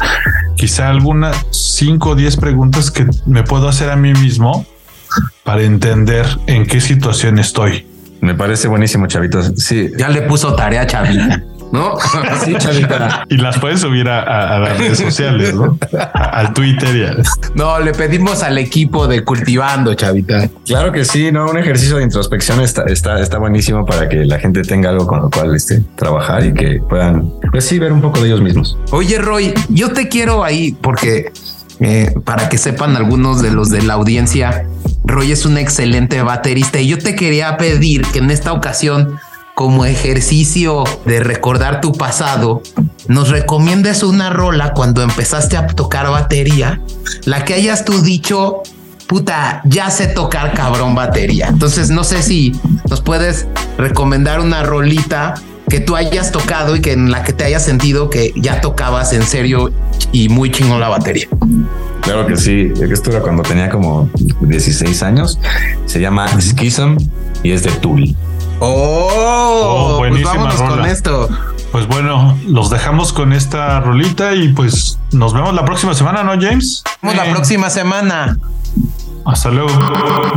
Quizá 0.57 0.89
algunas 0.89 1.37
5 1.51 2.09
o 2.09 2.15
10 2.15 2.35
preguntas 2.35 2.91
que 2.91 3.07
me 3.25 3.43
puedo 3.43 3.69
hacer 3.69 3.91
a 3.91 3.95
mí 3.95 4.11
mismo 4.11 4.65
para 5.45 5.63
entender 5.63 6.25
en 6.47 6.65
qué 6.65 6.81
situación 6.81 7.39
estoy. 7.39 7.85
Me 8.21 8.35
parece 8.35 8.67
buenísimo, 8.67 9.07
chavitos. 9.07 9.53
Sí, 9.57 9.91
Ya 9.97 10.09
le 10.09 10.23
puso 10.23 10.53
tarea, 10.55 10.85
Chavita, 10.85 11.41
¿no? 11.71 11.93
sí, 12.43 12.53
chavita. 12.57 13.25
Y 13.29 13.37
las 13.37 13.57
puedes 13.59 13.79
subir 13.81 14.09
a, 14.09 14.19
a- 14.23 14.55
a 14.55 14.59
las 14.59 14.77
redes 14.77 14.97
sociales, 14.97 15.53
¿no? 15.53 15.77
A- 15.97 16.23
al 16.39 16.53
Twitter 16.53 16.95
y 16.95 17.03
a- 17.05 17.15
No, 17.55 17.79
le 17.79 17.93
pedimos 17.93 18.43
al 18.43 18.57
equipo 18.57 19.07
de 19.07 19.23
cultivando, 19.23 19.93
Chavita. 19.93 20.49
Claro 20.65 20.91
que 20.91 21.05
sí, 21.05 21.31
no, 21.31 21.49
un 21.49 21.57
ejercicio 21.57 21.97
de 21.97 22.03
introspección 22.03 22.59
está, 22.61 22.83
está, 22.83 23.19
está 23.21 23.37
buenísimo 23.37 23.85
para 23.85 24.09
que 24.09 24.25
la 24.25 24.37
gente 24.39 24.63
tenga 24.63 24.89
algo 24.89 25.07
con 25.07 25.21
lo 25.21 25.29
cual 25.29 25.55
este, 25.55 25.81
trabajar 25.95 26.43
y 26.45 26.53
que 26.53 26.81
puedan, 26.89 27.31
pues 27.51 27.65
sí, 27.65 27.79
ver 27.79 27.93
un 27.93 28.01
poco 28.01 28.19
de 28.19 28.27
ellos 28.27 28.41
mismos. 28.41 28.77
Oye, 28.91 29.17
Roy, 29.19 29.53
yo 29.69 29.93
te 29.93 30.09
quiero 30.09 30.43
ahí 30.43 30.75
porque 30.81 31.31
eh, 31.79 32.13
para 32.25 32.49
que 32.49 32.57
sepan 32.57 32.97
algunos 32.97 33.41
de 33.41 33.51
los 33.51 33.69
de 33.69 33.81
la 33.83 33.93
audiencia, 33.93 34.65
Roy 35.09 35.31
es 35.31 35.45
un 35.45 35.57
excelente 35.57 36.21
baterista 36.21 36.79
y 36.79 36.87
yo 36.87 36.97
te 36.97 37.15
quería 37.15 37.57
pedir 37.57 38.03
que 38.07 38.19
en 38.19 38.31
esta 38.31 38.53
ocasión, 38.53 39.19
como 39.55 39.85
ejercicio 39.85 40.83
de 41.05 41.19
recordar 41.19 41.81
tu 41.81 41.93
pasado, 41.93 42.61
nos 43.07 43.29
recomiendes 43.29 44.03
una 44.03 44.29
rola 44.29 44.73
cuando 44.73 45.01
empezaste 45.01 45.57
a 45.57 45.67
tocar 45.67 46.09
batería, 46.09 46.81
la 47.25 47.43
que 47.43 47.55
hayas 47.55 47.85
tú 47.85 48.01
dicho, 48.01 48.61
puta, 49.07 49.61
ya 49.65 49.89
sé 49.89 50.07
tocar 50.07 50.53
cabrón 50.53 50.95
batería. 50.95 51.47
Entonces 51.47 51.89
no 51.89 52.03
sé 52.03 52.21
si 52.21 52.53
nos 52.89 53.01
puedes 53.01 53.47
recomendar 53.77 54.39
una 54.39 54.63
rolita 54.63 55.33
que 55.69 55.79
tú 55.79 55.95
hayas 55.95 56.31
tocado 56.31 56.75
y 56.75 56.81
que 56.81 56.93
en 56.93 57.11
la 57.11 57.23
que 57.23 57.33
te 57.33 57.43
hayas 57.43 57.63
sentido 57.63 58.09
que 58.09 58.33
ya 58.35 58.61
tocabas 58.61 59.13
en 59.13 59.23
serio 59.23 59.71
y 60.11 60.29
muy 60.29 60.51
chingón 60.51 60.79
la 60.79 60.89
batería. 60.89 61.27
Claro 62.01 62.25
que 62.27 62.37
sí, 62.37 62.71
esto 62.79 63.11
era 63.11 63.21
cuando 63.21 63.43
tenía 63.43 63.69
como 63.69 64.09
16 64.41 65.03
años. 65.03 65.39
Se 65.85 65.99
llama 65.99 66.27
Schism 66.39 66.97
y 67.43 67.51
es 67.51 67.63
de 67.63 67.71
Tool. 67.71 68.15
Oh, 68.59 69.95
pues 69.99 70.09
buenísima 70.09 70.33
vámonos 70.33 70.61
con 70.61 70.85
esto. 70.85 71.29
Pues 71.71 71.87
bueno, 71.87 72.37
los 72.47 72.69
dejamos 72.69 73.13
con 73.13 73.31
esta 73.31 73.79
rolita 73.79 74.33
y 74.33 74.49
pues 74.49 74.97
nos 75.11 75.33
vemos 75.33 75.53
la 75.53 75.65
próxima 75.65 75.93
semana, 75.93 76.23
¿no, 76.23 76.31
James? 76.31 76.83
Nos 77.01 77.13
vemos 77.13 77.27
la 77.27 77.33
próxima 77.33 77.69
semana. 77.69 78.39
Hasta 79.25 79.49
luego. 79.51 79.69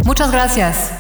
Muchas 0.05 0.31
gracias. 0.31 0.93